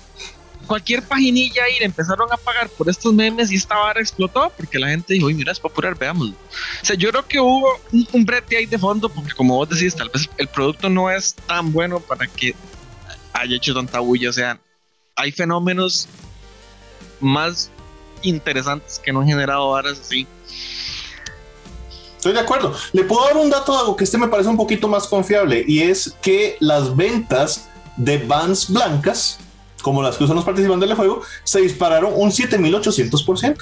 Cualquier 0.66 1.02
paginilla 1.02 1.64
ahí 1.64 1.80
le 1.80 1.86
empezaron 1.86 2.28
a 2.30 2.36
pagar 2.36 2.68
por 2.70 2.90
estos 2.90 3.14
memes 3.14 3.50
y 3.52 3.56
esta 3.56 3.78
vara 3.78 4.02
explotó 4.02 4.52
porque 4.58 4.78
la 4.78 4.90
gente 4.90 5.14
dijo, 5.14 5.28
uy, 5.28 5.34
mira, 5.34 5.54
es 5.54 5.60
popular, 5.62 5.98
veámoslo. 5.98 6.34
O 6.34 6.86
sea, 6.86 6.96
yo 6.98 7.10
creo 7.10 7.26
que 7.26 7.40
hubo 7.40 7.80
un, 8.12 8.26
brete 8.26 8.58
ahí 8.58 8.66
de 8.66 8.78
fondo 8.78 9.08
porque 9.08 9.32
como 9.32 9.56
vos 9.56 9.70
decís, 9.70 9.96
tal 9.96 10.10
vez 10.10 10.30
el 10.38 10.48
producto 10.50 10.90
no 10.90 11.10
es 11.10 11.36
tan 11.36 11.72
bueno 11.72 12.02
para 12.02 12.28
que 12.28 12.54
haya 13.32 13.56
hecho 13.56 13.74
tanta 13.74 14.00
bulla. 14.00 14.30
O 14.30 14.34
sea, 14.34 14.60
hay 15.16 15.32
fenómenos 15.32 16.10
más 17.22 17.72
interesantes 18.22 19.00
que 19.00 19.14
no 19.14 19.22
han 19.22 19.28
generado 19.28 19.72
varas 19.72 20.00
así. 20.00 20.28
Estoy 22.28 22.42
de 22.42 22.44
acuerdo. 22.44 22.74
Le 22.92 23.06
puedo 23.06 23.26
dar 23.26 23.38
un 23.38 23.50
dato 23.50 23.78
algo 23.78 23.96
que 23.96 24.04
este 24.04 24.18
me 24.18 24.28
parece 24.28 24.50
un 24.50 24.58
poquito 24.58 24.90
más 24.90 25.08
confiable 25.08 25.64
y 25.66 25.80
es 25.84 26.14
que 26.22 26.58
las 26.60 26.94
ventas 26.94 27.70
de 27.96 28.18
vans 28.18 28.70
blancas, 28.70 29.40
como 29.82 30.02
las 30.02 30.18
que 30.18 30.26
usan 30.26 30.36
los 30.36 30.44
participantes 30.44 30.90
del 30.90 30.98
juego, 30.98 31.22
se 31.46 31.62
dispararon 31.62 32.12
un 32.14 32.30
7800%. 32.30 33.56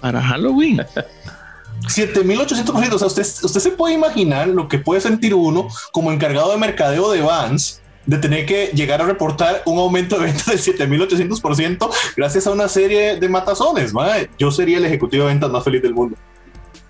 Para 0.00 0.20
Halloween. 0.20 0.78
7800%. 1.82 2.92
O 2.94 2.98
sea, 2.98 3.06
usted, 3.06 3.22
usted 3.22 3.60
se 3.60 3.70
puede 3.70 3.94
imaginar 3.94 4.48
lo 4.48 4.66
que 4.66 4.78
puede 4.78 5.00
sentir 5.00 5.32
uno 5.32 5.68
como 5.92 6.10
encargado 6.10 6.50
de 6.50 6.56
mercadeo 6.56 7.12
de 7.12 7.20
vans 7.20 7.80
de 8.06 8.18
tener 8.18 8.44
que 8.44 8.72
llegar 8.74 9.00
a 9.00 9.06
reportar 9.06 9.62
un 9.66 9.78
aumento 9.78 10.18
de 10.18 10.24
ventas 10.26 10.46
del 10.46 10.58
7800% 10.58 11.90
gracias 12.16 12.48
a 12.48 12.50
una 12.50 12.68
serie 12.68 13.20
de 13.20 13.28
matazones. 13.28 13.92
Yo 14.36 14.50
sería 14.50 14.78
el 14.78 14.84
ejecutivo 14.84 15.24
de 15.24 15.30
ventas 15.30 15.50
más 15.50 15.62
feliz 15.62 15.80
del 15.80 15.94
mundo. 15.94 16.16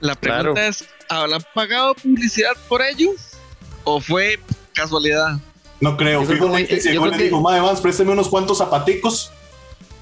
La 0.00 0.14
pregunta 0.14 0.66
es, 0.66 0.84
¿habrán 1.08 1.42
pagado 1.54 1.94
publicidad 1.94 2.52
por 2.68 2.82
ello? 2.82 3.10
¿O 3.84 4.00
fue 4.00 4.38
casualidad? 4.74 5.38
No 5.80 5.96
creo. 5.96 6.24
Fijo, 6.24 6.48
le 6.48 7.16
dijo, 7.16 7.40
más, 7.40 7.80
présteme 7.80 8.12
unos 8.12 8.28
cuantos 8.28 8.58
zapaticos. 8.58 9.30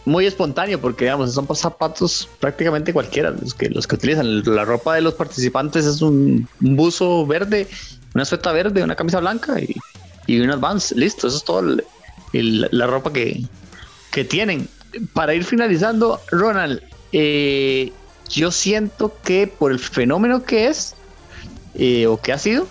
Muy 0.04 0.26
espontáneo, 0.26 0.80
porque 0.80 1.04
digamos, 1.04 1.32
son 1.32 1.46
zapatos 1.54 2.28
prácticamente 2.40 2.92
cualquiera. 2.92 3.30
Los 3.30 3.54
que, 3.54 3.68
los 3.68 3.86
que 3.86 3.94
utilizan 3.94 4.42
la 4.44 4.64
ropa 4.64 4.94
de 4.94 5.00
los 5.00 5.14
participantes 5.14 5.86
es 5.86 6.02
un, 6.02 6.48
buzo 6.58 7.24
verde, 7.26 7.68
una 8.14 8.24
sueta 8.24 8.52
verde, 8.52 8.82
una 8.82 8.96
camisa 8.96 9.20
blanca 9.20 9.60
y, 9.60 9.74
y 10.26 10.40
unas 10.40 10.60
vans. 10.60 10.92
Listo, 10.92 11.28
eso 11.28 11.36
es 11.36 11.44
todo 11.44 11.62
la 12.32 12.86
ropa 12.86 13.12
que, 13.12 13.44
que 14.10 14.24
tienen. 14.24 14.68
Para 15.14 15.34
ir 15.34 15.44
finalizando, 15.44 16.20
Ronald, 16.30 16.82
eh, 17.12 17.92
yo 18.32 18.50
siento 18.50 19.14
que 19.22 19.46
por 19.46 19.72
el 19.72 19.78
fenómeno 19.78 20.42
que 20.44 20.66
es 20.66 20.94
eh, 21.74 22.06
o 22.06 22.20
que 22.20 22.32
ha 22.32 22.38
sido, 22.38 22.66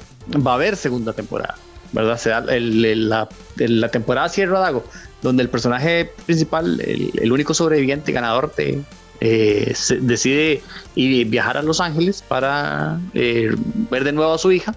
va 0.46 0.52
a 0.52 0.56
haber 0.56 0.76
segunda 0.76 1.14
temporada, 1.14 1.56
¿verdad? 1.92 2.18
Se 2.18 2.30
la, 2.30 3.90
temporada 3.90 4.28
Sierra 4.30 4.60
Dago, 4.60 4.84
donde 5.22 5.44
el 5.44 5.50
personaje 5.50 6.12
principal, 6.26 6.82
el, 6.82 7.32
único 7.32 7.54
sobreviviente 7.54 8.12
ganador, 8.12 8.54
eh, 8.58 9.74
decide 10.00 10.64
ir, 10.96 11.28
viajar 11.28 11.58
a 11.58 11.62
Los 11.62 11.80
Ángeles 11.80 12.24
para 12.28 13.00
eh, 13.14 13.52
ver 13.92 14.04
de 14.04 14.12
nuevo 14.14 14.34
a 14.34 14.38
su 14.40 14.52
hija, 14.52 14.76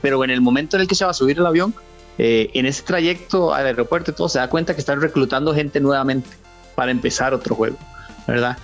pero 0.00 0.24
en 0.24 0.30
el 0.30 0.40
momento 0.40 0.76
en 0.76 0.82
el 0.82 0.88
que 0.88 0.94
se 0.94 1.04
va 1.04 1.10
a 1.10 1.14
subir 1.14 1.38
el 1.38 1.46
avión, 1.46 1.74
en 2.18 2.64
ese 2.64 2.82
trayecto 2.82 3.52
al 3.52 3.66
aeropuerto 3.66 4.10
y 4.10 4.14
todo, 4.14 4.30
se 4.30 4.38
da 4.38 4.48
cuenta 4.48 4.72
que 4.72 4.80
están 4.80 5.02
reclutando 5.02 5.54
gente 5.54 5.80
nuevamente 5.80 6.30
para 6.74 6.90
empezar 6.90 7.34
otro 7.34 7.54
juego, 7.54 7.76
¿verdad? 8.26 8.56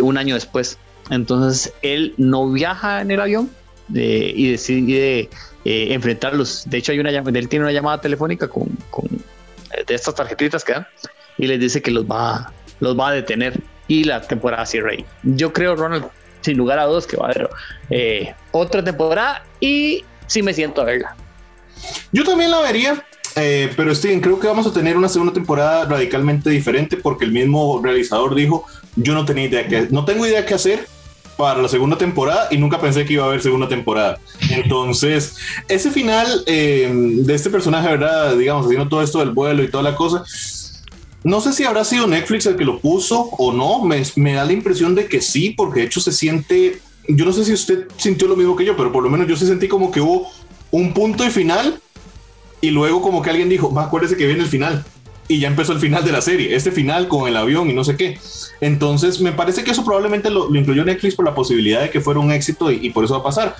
un 0.00 0.16
año 0.16 0.36
después. 0.36 0.78
Entonces 1.08 1.72
él 1.82 2.14
no 2.16 2.50
viaja 2.50 3.00
en 3.00 3.10
el 3.10 3.20
avión 3.20 3.50
eh, 3.94 4.32
y 4.34 4.50
decide 4.50 5.28
eh, 5.64 5.94
enfrentarlos. 5.94 6.64
De 6.66 6.78
hecho, 6.78 6.92
hay 6.92 7.00
una 7.00 7.10
él 7.10 7.48
tiene 7.48 7.64
una 7.64 7.72
llamada 7.72 8.00
telefónica 8.00 8.48
con, 8.48 8.68
eh, 9.72 9.84
de 9.86 9.94
estas 9.94 10.14
tarjetitas 10.14 10.64
que 10.64 10.72
dan 10.72 10.86
y 11.38 11.46
les 11.46 11.58
dice 11.58 11.82
que 11.82 11.90
los 11.90 12.04
va, 12.04 12.52
los 12.80 12.98
va 12.98 13.08
a 13.08 13.12
detener 13.12 13.60
y 13.88 14.04
la 14.04 14.20
temporada 14.20 14.66
cierra 14.66 14.92
ahí. 14.92 15.04
Yo 15.22 15.52
creo, 15.52 15.74
Ronald, 15.74 16.06
sin 16.42 16.56
lugar 16.56 16.78
a 16.78 16.84
dudas, 16.84 17.06
que 17.06 17.16
va 17.16 17.26
a 17.26 17.30
haber 17.30 17.48
otra 18.52 18.84
temporada 18.84 19.44
y 19.58 20.04
sí 20.26 20.42
me 20.42 20.54
siento 20.54 20.82
a 20.82 20.84
verla. 20.84 21.16
Yo 22.12 22.24
también 22.24 22.50
la 22.50 22.60
vería. 22.60 23.04
Pero 23.34 23.94
Steven, 23.94 24.20
creo 24.20 24.38
que 24.38 24.46
vamos 24.46 24.66
a 24.66 24.72
tener 24.72 24.96
una 24.96 25.08
segunda 25.08 25.32
temporada 25.32 25.84
radicalmente 25.84 26.50
diferente 26.50 26.96
porque 26.96 27.24
el 27.24 27.32
mismo 27.32 27.80
realizador 27.82 28.34
dijo, 28.34 28.64
yo 28.96 29.14
no 29.14 29.24
tenía 29.24 29.44
idea 29.44 29.66
que, 29.68 29.88
no 29.90 30.04
tengo 30.04 30.26
idea 30.26 30.44
qué 30.44 30.54
hacer, 30.54 30.86
para 31.40 31.62
la 31.62 31.68
segunda 31.68 31.96
temporada 31.96 32.48
y 32.50 32.58
nunca 32.58 32.78
pensé 32.78 33.06
que 33.06 33.14
iba 33.14 33.24
a 33.24 33.28
haber 33.28 33.40
segunda 33.40 33.66
temporada. 33.66 34.18
Entonces, 34.50 35.36
ese 35.68 35.90
final 35.90 36.44
eh, 36.46 36.92
de 36.92 37.34
este 37.34 37.48
personaje, 37.48 37.88
¿verdad? 37.88 38.36
Digamos, 38.36 38.66
haciendo 38.66 38.88
todo 38.88 39.02
esto 39.02 39.20
del 39.20 39.30
vuelo 39.30 39.64
y 39.64 39.70
toda 39.70 39.82
la 39.82 39.96
cosa. 39.96 40.22
No 41.24 41.40
sé 41.40 41.54
si 41.54 41.64
habrá 41.64 41.82
sido 41.84 42.06
Netflix 42.06 42.44
el 42.44 42.56
que 42.56 42.64
lo 42.66 42.78
puso 42.78 43.22
o 43.38 43.54
no. 43.54 43.82
Me, 43.82 44.02
me 44.16 44.34
da 44.34 44.44
la 44.44 44.52
impresión 44.52 44.94
de 44.94 45.06
que 45.06 45.22
sí, 45.22 45.54
porque 45.56 45.80
de 45.80 45.86
hecho 45.86 46.00
se 46.00 46.12
siente. 46.12 46.82
Yo 47.08 47.24
no 47.24 47.32
sé 47.32 47.46
si 47.46 47.54
usted 47.54 47.88
sintió 47.96 48.28
lo 48.28 48.36
mismo 48.36 48.54
que 48.54 48.66
yo, 48.66 48.76
pero 48.76 48.92
por 48.92 49.02
lo 49.02 49.08
menos 49.08 49.26
yo 49.26 49.34
se 49.34 49.46
sentí 49.46 49.66
como 49.66 49.90
que 49.90 50.02
hubo 50.02 50.30
un 50.70 50.92
punto 50.92 51.24
y 51.24 51.30
final 51.30 51.80
y 52.60 52.70
luego 52.70 53.02
como 53.02 53.22
que 53.22 53.30
alguien 53.30 53.48
dijo, 53.48 53.72
va, 53.72 53.84
acuérdese 53.84 54.16
que 54.16 54.26
viene 54.26 54.42
el 54.42 54.48
final 54.48 54.84
y 55.30 55.38
ya 55.38 55.46
empezó 55.46 55.72
el 55.72 55.78
final 55.78 56.04
de 56.04 56.10
la 56.10 56.20
serie, 56.20 56.56
este 56.56 56.72
final 56.72 57.06
con 57.06 57.28
el 57.28 57.36
avión 57.36 57.70
y 57.70 57.72
no 57.72 57.84
sé 57.84 57.96
qué. 57.96 58.18
Entonces, 58.60 59.20
me 59.20 59.30
parece 59.30 59.62
que 59.62 59.70
eso 59.70 59.84
probablemente 59.84 60.28
lo, 60.28 60.52
incluyó 60.56 60.84
Netflix 60.84 61.14
por 61.14 61.24
la 61.24 61.36
posibilidad 61.36 61.82
de 61.82 61.90
que 61.90 62.00
fuera 62.00 62.18
un 62.18 62.32
éxito 62.32 62.68
y, 62.72 62.90
por 62.90 63.04
eso 63.04 63.14
va 63.14 63.20
a 63.20 63.24
pasar. 63.24 63.56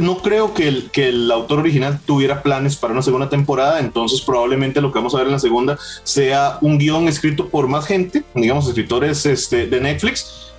No 0.00 0.18
creo 0.18 0.54
que 0.54 0.66
el, 0.66 0.90
que 0.90 1.10
el 1.10 1.30
autor 1.30 1.60
original 1.60 2.00
tuviera 2.04 2.42
planes 2.42 2.74
para 2.74 2.92
una 2.92 3.02
segunda 3.02 3.28
temporada, 3.28 3.78
entonces 3.78 4.22
probablemente 4.22 4.80
lo 4.80 4.90
que 4.90 4.98
vamos 4.98 5.14
a 5.14 5.18
ver 5.18 5.28
en 5.28 5.34
la 5.34 5.38
segunda 5.38 5.78
sea 6.02 6.58
un 6.60 6.78
guion 6.78 7.06
escrito 7.06 7.48
por 7.48 7.68
más 7.68 7.86
gente, 7.86 8.24
digamos, 8.34 8.66
escritores 8.66 9.24
este, 9.24 9.68
de 9.68 9.80
Netflix. 9.80 10.52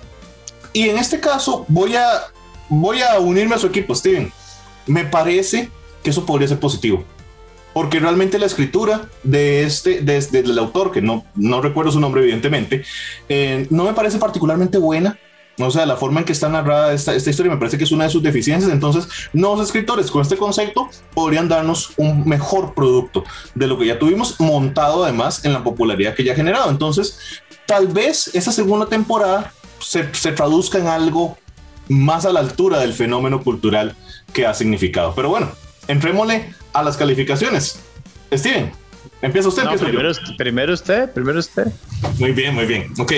Y 0.72 0.88
en 0.88 0.96
este 0.96 1.20
caso 1.20 1.66
voy 1.68 1.96
a, 1.96 2.08
voy 2.70 3.02
a 3.02 3.18
unirme 3.18 3.56
a 3.56 3.58
su 3.58 3.66
equipo, 3.66 3.94
Steven. 3.94 4.32
Me 4.86 5.04
parece 5.04 5.68
que 6.02 6.08
eso 6.08 6.24
podría 6.24 6.48
ser 6.48 6.58
positivo 6.58 7.04
porque 7.76 8.00
realmente 8.00 8.38
la 8.38 8.46
escritura 8.46 9.10
de 9.22 9.64
este, 9.64 10.00
desde 10.00 10.38
el 10.38 10.58
autor, 10.58 10.92
que 10.92 11.02
no, 11.02 11.26
no 11.34 11.60
recuerdo 11.60 11.92
su 11.92 12.00
nombre 12.00 12.22
evidentemente, 12.22 12.82
eh, 13.28 13.66
no 13.68 13.84
me 13.84 13.92
parece 13.92 14.16
particularmente 14.16 14.78
buena. 14.78 15.18
O 15.58 15.70
sea, 15.70 15.84
la 15.84 15.96
forma 15.96 16.20
en 16.20 16.24
que 16.24 16.32
está 16.32 16.48
narrada 16.48 16.94
esta, 16.94 17.14
esta, 17.14 17.28
historia 17.28 17.52
me 17.52 17.58
parece 17.58 17.76
que 17.76 17.84
es 17.84 17.92
una 17.92 18.04
de 18.04 18.10
sus 18.10 18.22
deficiencias. 18.22 18.72
Entonces, 18.72 19.06
nuevos 19.34 19.62
escritores 19.62 20.10
con 20.10 20.22
este 20.22 20.38
concepto 20.38 20.88
podrían 21.12 21.50
darnos 21.50 21.92
un 21.98 22.26
mejor 22.26 22.72
producto 22.72 23.24
de 23.54 23.66
lo 23.66 23.78
que 23.78 23.84
ya 23.84 23.98
tuvimos, 23.98 24.40
montado 24.40 25.04
además 25.04 25.44
en 25.44 25.52
la 25.52 25.62
popularidad 25.62 26.14
que 26.14 26.24
ya 26.24 26.32
ha 26.32 26.36
generado. 26.36 26.70
Entonces, 26.70 27.42
tal 27.66 27.88
vez 27.88 28.30
esa 28.34 28.52
segunda 28.52 28.86
temporada 28.86 29.52
se, 29.80 30.14
se 30.14 30.32
traduzca 30.32 30.78
en 30.78 30.86
algo 30.86 31.36
más 31.90 32.24
a 32.24 32.32
la 32.32 32.40
altura 32.40 32.78
del 32.78 32.94
fenómeno 32.94 33.42
cultural 33.42 33.94
que 34.32 34.46
ha 34.46 34.54
significado. 34.54 35.14
Pero 35.14 35.28
bueno, 35.28 35.50
entrémosle 35.88 36.55
a 36.76 36.82
las 36.82 36.96
calificaciones. 36.96 37.78
Steven, 38.32 38.72
empieza 39.22 39.48
usted. 39.48 39.64
primero, 39.78 40.12
primero 40.36 40.74
usted, 40.74 41.10
primero 41.12 41.38
usted. 41.38 41.66
Muy 42.18 42.32
bien, 42.32 42.54
muy 42.54 42.66
bien. 42.66 42.92
Ok, 42.98 43.12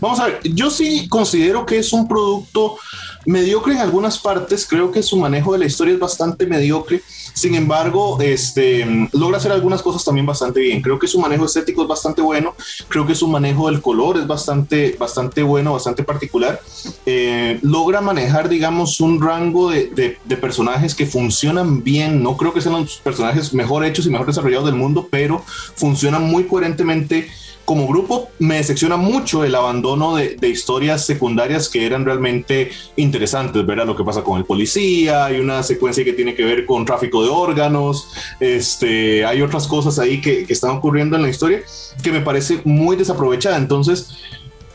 vamos 0.00 0.20
a 0.20 0.26
ver. 0.26 0.40
Yo 0.44 0.70
sí 0.70 1.08
considero 1.08 1.66
que 1.66 1.78
es 1.78 1.92
un 1.92 2.06
producto 2.06 2.78
mediocre 3.26 3.74
en 3.74 3.80
algunas 3.80 4.18
partes. 4.18 4.66
Creo 4.66 4.90
que 4.90 5.02
su 5.02 5.16
manejo 5.16 5.52
de 5.52 5.58
la 5.58 5.66
historia 5.66 5.94
es 5.94 6.00
bastante 6.00 6.46
mediocre. 6.46 7.02
Sin 7.34 7.54
embargo, 7.54 8.20
este, 8.20 9.08
logra 9.12 9.38
hacer 9.38 9.52
algunas 9.52 9.82
cosas 9.82 10.04
también 10.04 10.26
bastante 10.26 10.60
bien. 10.60 10.82
Creo 10.82 10.98
que 10.98 11.06
su 11.06 11.20
manejo 11.20 11.44
estético 11.44 11.82
es 11.82 11.88
bastante 11.88 12.22
bueno. 12.22 12.54
Creo 12.88 13.06
que 13.06 13.14
su 13.14 13.28
manejo 13.28 13.70
del 13.70 13.80
color 13.80 14.18
es 14.18 14.26
bastante, 14.26 14.96
bastante 14.98 15.42
bueno, 15.42 15.72
bastante 15.72 16.04
particular. 16.04 16.60
Eh, 17.06 17.58
logra 17.62 18.00
manejar, 18.00 18.48
digamos, 18.48 19.00
un 19.00 19.20
rango 19.20 19.70
de, 19.70 20.18
de, 20.24 20.36
personajes 20.36 20.94
que 20.94 21.06
funcionan 21.06 21.82
bien. 21.82 22.22
No 22.22 22.36
creo 22.36 22.52
que 22.52 22.60
sean 22.60 22.74
los 22.74 22.96
personajes 22.96 23.54
mejor 23.54 23.84
hechos 23.84 24.06
y 24.06 24.10
mejor 24.10 24.26
desarrollados 24.26 24.66
del 24.66 24.74
mundo, 24.74 25.08
pero 25.10 25.42
funcionan 25.76 26.24
muy 26.24 26.44
coherentemente 26.44 27.28
como 27.64 27.86
grupo 27.86 28.30
me 28.38 28.56
decepciona 28.56 28.96
mucho 28.96 29.44
el 29.44 29.54
abandono 29.54 30.16
de, 30.16 30.36
historias 30.48 31.06
secundarias 31.06 31.68
que 31.68 31.86
eran 31.86 32.04
realmente 32.04 32.70
interesantes, 32.96 33.64
¿verdad? 33.64 33.86
Lo 33.86 33.96
que 33.96 34.04
pasa 34.04 34.22
con 34.22 34.38
el 34.38 34.44
policía, 34.44 35.26
hay 35.26 35.40
una 35.40 35.62
secuencia 35.62 36.04
que 36.04 36.12
tiene 36.12 36.34
que 36.34 36.44
ver 36.44 36.66
con 36.66 36.84
tráfico 36.84 37.22
de 37.22 37.30
órganos, 37.30 38.08
este, 38.40 39.24
hay 39.24 39.40
otras 39.40 39.66
cosas 39.66 39.98
ahí 39.98 40.20
que, 40.20 40.44
que 40.44 40.52
están 40.52 40.72
ocurriendo 40.72 41.16
en 41.16 41.22
la 41.22 41.28
historia 41.28 41.62
que 42.02 42.12
me 42.12 42.20
parece 42.20 42.60
muy 42.64 42.96
desaprovechada. 42.96 43.56
Entonces, 43.56 44.10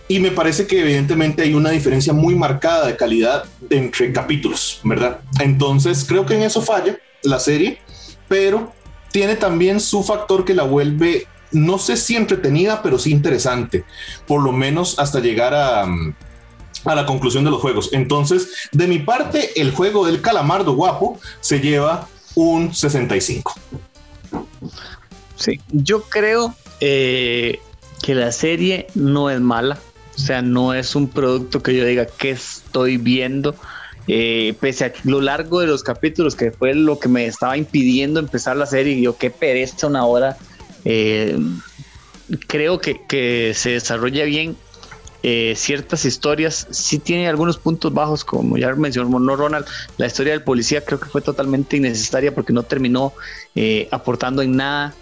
y 0.07 0.19
me 0.19 0.31
parece 0.31 0.67
que 0.67 0.81
evidentemente 0.81 1.41
hay 1.41 1.53
una 1.53 1.71
diferencia 1.71 2.13
muy 2.13 2.35
marcada 2.35 2.87
de 2.87 2.95
calidad 2.95 3.45
entre 3.69 4.13
capítulos, 4.13 4.79
¿verdad? 4.83 5.19
Entonces, 5.39 6.05
creo 6.07 6.25
que 6.25 6.35
en 6.35 6.43
eso 6.43 6.61
falla 6.61 6.97
la 7.23 7.39
serie, 7.39 7.79
pero 8.27 8.71
tiene 9.11 9.35
también 9.35 9.79
su 9.79 10.03
factor 10.03 10.45
que 10.45 10.53
la 10.53 10.63
vuelve 10.63 11.27
no 11.51 11.77
sé 11.77 11.97
si 11.97 12.15
entretenida, 12.15 12.81
pero 12.81 12.99
sí 12.99 13.11
interesante, 13.11 13.85
por 14.25 14.41
lo 14.41 14.51
menos 14.51 14.99
hasta 14.99 15.19
llegar 15.19 15.53
a, 15.53 15.83
a 15.83 16.95
la 16.95 17.05
conclusión 17.05 17.43
de 17.43 17.51
los 17.51 17.61
juegos. 17.61 17.89
Entonces, 17.93 18.49
de 18.71 18.87
mi 18.87 18.99
parte, 18.99 19.59
el 19.61 19.71
juego 19.71 20.05
del 20.05 20.21
calamardo 20.21 20.73
guapo 20.73 21.19
se 21.39 21.59
lleva 21.59 22.07
un 22.35 22.73
65. 22.73 23.53
Sí, 25.35 25.59
yo 25.71 26.01
creo 26.03 26.55
eh, 26.79 27.59
que 28.01 28.15
la 28.15 28.31
serie 28.31 28.87
no 28.95 29.29
es 29.29 29.39
mala, 29.39 29.77
o 30.15 30.19
sea, 30.19 30.41
no 30.41 30.73
es 30.73 30.95
un 30.95 31.07
producto 31.07 31.61
que 31.61 31.75
yo 31.75 31.85
diga 31.85 32.05
que 32.05 32.31
estoy 32.31 32.97
viendo. 32.97 33.55
Eh, 34.09 34.55
pese 34.61 34.85
a 34.85 34.93
lo 35.03 35.19
largo 35.19 35.59
de 35.59 35.67
los 35.67 35.83
capítulos, 35.83 36.35
que 36.35 36.51
fue 36.51 36.73
lo 36.73 36.97
que 36.97 37.09
me 37.09 37.25
estaba 37.25 37.57
impidiendo 37.57 38.21
empezar 38.21 38.55
la 38.55 38.65
serie, 38.65 39.01
yo 39.01 39.17
qué 39.17 39.29
pereza 39.29 39.85
una 39.85 40.05
hora 40.05 40.37
eh, 40.89 41.37
creo 42.47 42.79
que, 42.79 43.51
se 43.53 43.71
desarrolla 43.71 44.23
bien 44.23 44.55
eh, 45.21 45.53
ciertas 45.57 46.05
historias. 46.05 46.65
Sí 46.71 46.97
tiene 46.97 47.27
algunos 47.27 47.57
puntos 47.57 47.93
bajos, 47.93 48.23
como 48.23 48.57
ya 48.57 48.73
mencionó 48.73 49.35
Ronald. 49.35 49.65
La 49.97 50.07
historia 50.07 50.31
del 50.31 50.43
policía 50.43 50.85
creo 50.85 50.97
que 50.97 51.09
fue 51.09 51.21
totalmente 51.21 51.75
innecesaria 51.75 52.33
porque 52.33 52.53
no 52.53 52.63
terminó 52.63 53.13
eh, 53.53 53.89
aportando 53.91 54.41
en 54.41 54.55
nada. 54.55 54.95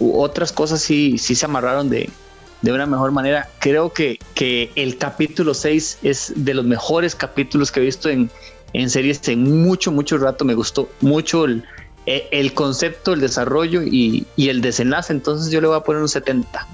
otras 0.00 0.52
cosas 0.52 0.82
sí, 0.82 1.16
sí 1.16 1.34
se 1.34 1.46
amarraron 1.46 1.88
de, 1.88 2.10
de 2.60 2.72
una 2.72 2.84
mejor 2.84 3.10
manera. 3.10 3.48
Creo 3.58 3.90
que, 3.90 4.18
que 4.34 4.70
el 4.74 4.98
capítulo 4.98 5.54
6 5.54 6.00
es 6.02 6.32
de 6.36 6.52
los 6.52 6.66
mejores 6.66 7.14
capítulos 7.14 7.72
que 7.72 7.80
he 7.80 7.84
visto 7.84 8.10
en, 8.10 8.30
en 8.74 8.90
series 8.90 9.26
en 9.28 9.62
mucho, 9.62 9.92
mucho 9.92 10.18
rato. 10.18 10.44
Me 10.44 10.52
gustó 10.52 10.90
mucho 11.00 11.46
el, 11.46 11.60
eh, 11.60 11.64
el 12.06 12.54
concepto, 12.54 13.12
el 13.12 13.20
desarrollo 13.20 13.82
y, 13.82 14.26
el 14.36 14.60
desenlace. 14.60 15.12
Entonces 15.12 15.52
yo 15.52 15.60
le 15.60 15.68
voy 15.68 15.76
a 15.76 15.80
poner 15.80 16.02
un 16.02 16.08
70. 16.08 16.66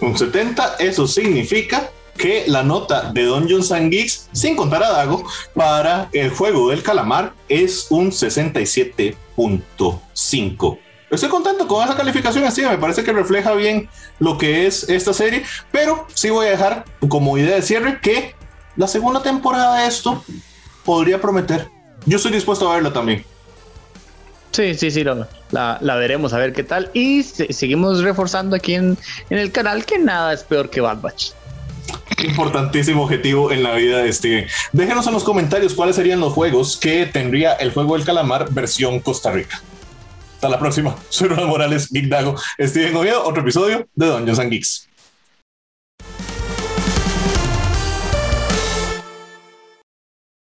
Un 0.00 0.16
70, 0.16 0.76
eso 0.78 1.08
significa 1.08 1.90
que 2.16 2.44
la 2.46 2.62
nota 2.62 3.10
de 3.12 3.24
Don 3.24 3.46
Johnson 3.48 3.90
Geeks, 3.90 4.28
sin 4.32 4.54
contar 4.56 4.82
a 4.82 4.90
Dago, 4.90 5.24
para 5.54 6.08
el 6.12 6.30
juego 6.30 6.70
del 6.70 6.82
calamar 6.82 7.34
es 7.48 7.86
un 7.90 8.10
67.5. 8.10 10.78
Estoy 11.10 11.28
contento 11.30 11.66
con 11.66 11.82
esa 11.82 11.96
calificación 11.96 12.44
así, 12.44 12.60
me 12.62 12.76
parece 12.76 13.02
que 13.02 13.12
refleja 13.12 13.54
bien 13.54 13.88
lo 14.18 14.36
que 14.36 14.66
es 14.66 14.86
esta 14.90 15.14
serie, 15.14 15.42
pero 15.70 16.06
sí 16.12 16.28
voy 16.28 16.48
a 16.48 16.50
dejar 16.50 16.84
como 17.08 17.38
idea 17.38 17.54
de 17.54 17.62
cierre 17.62 17.98
que 18.02 18.34
la 18.76 18.86
segunda 18.86 19.22
temporada 19.22 19.80
de 19.80 19.88
esto 19.88 20.22
podría 20.84 21.18
prometer. 21.20 21.70
Yo 22.04 22.18
estoy 22.18 22.32
dispuesto 22.32 22.70
a 22.70 22.74
verla 22.74 22.92
también. 22.92 23.24
Sí, 24.50 24.74
sí, 24.74 24.90
sí, 24.90 25.04
la, 25.50 25.78
veremos 25.80 26.32
a 26.32 26.38
ver 26.38 26.52
qué 26.52 26.64
tal. 26.64 26.90
Y 26.94 27.22
seguimos 27.22 28.02
reforzando 28.02 28.56
aquí 28.56 28.74
en, 28.74 28.96
el 29.30 29.52
canal 29.52 29.84
que 29.84 29.98
nada 29.98 30.32
es 30.32 30.42
peor 30.42 30.70
que 30.70 30.80
Bad 30.80 31.00
Batch. 31.00 31.30
Importantísimo 32.22 33.04
objetivo 33.04 33.52
en 33.52 33.62
la 33.62 33.74
vida 33.74 33.98
de 33.98 34.12
Steven. 34.12 34.46
Déjenos 34.72 35.06
en 35.06 35.12
los 35.12 35.24
comentarios 35.24 35.74
cuáles 35.74 35.96
serían 35.96 36.20
los 36.20 36.32
juegos 36.32 36.76
que 36.76 37.06
tendría 37.06 37.54
el 37.54 37.72
juego 37.72 37.96
del 37.96 38.04
calamar 38.04 38.50
versión 38.50 39.00
Costa 39.00 39.30
Rica. 39.30 39.62
Hasta 40.34 40.48
la 40.48 40.58
próxima. 40.58 40.96
Soy 41.08 41.28
Ronald 41.28 41.48
Morales, 41.48 41.88
Geek 41.90 42.06
Dago. 42.06 42.36
Steven 42.60 42.96
Oviedo, 42.96 43.24
otro 43.24 43.42
episodio 43.42 43.88
de 43.94 44.06
Dungeons 44.06 44.38
and 44.38 44.50
Geeks. 44.50 44.87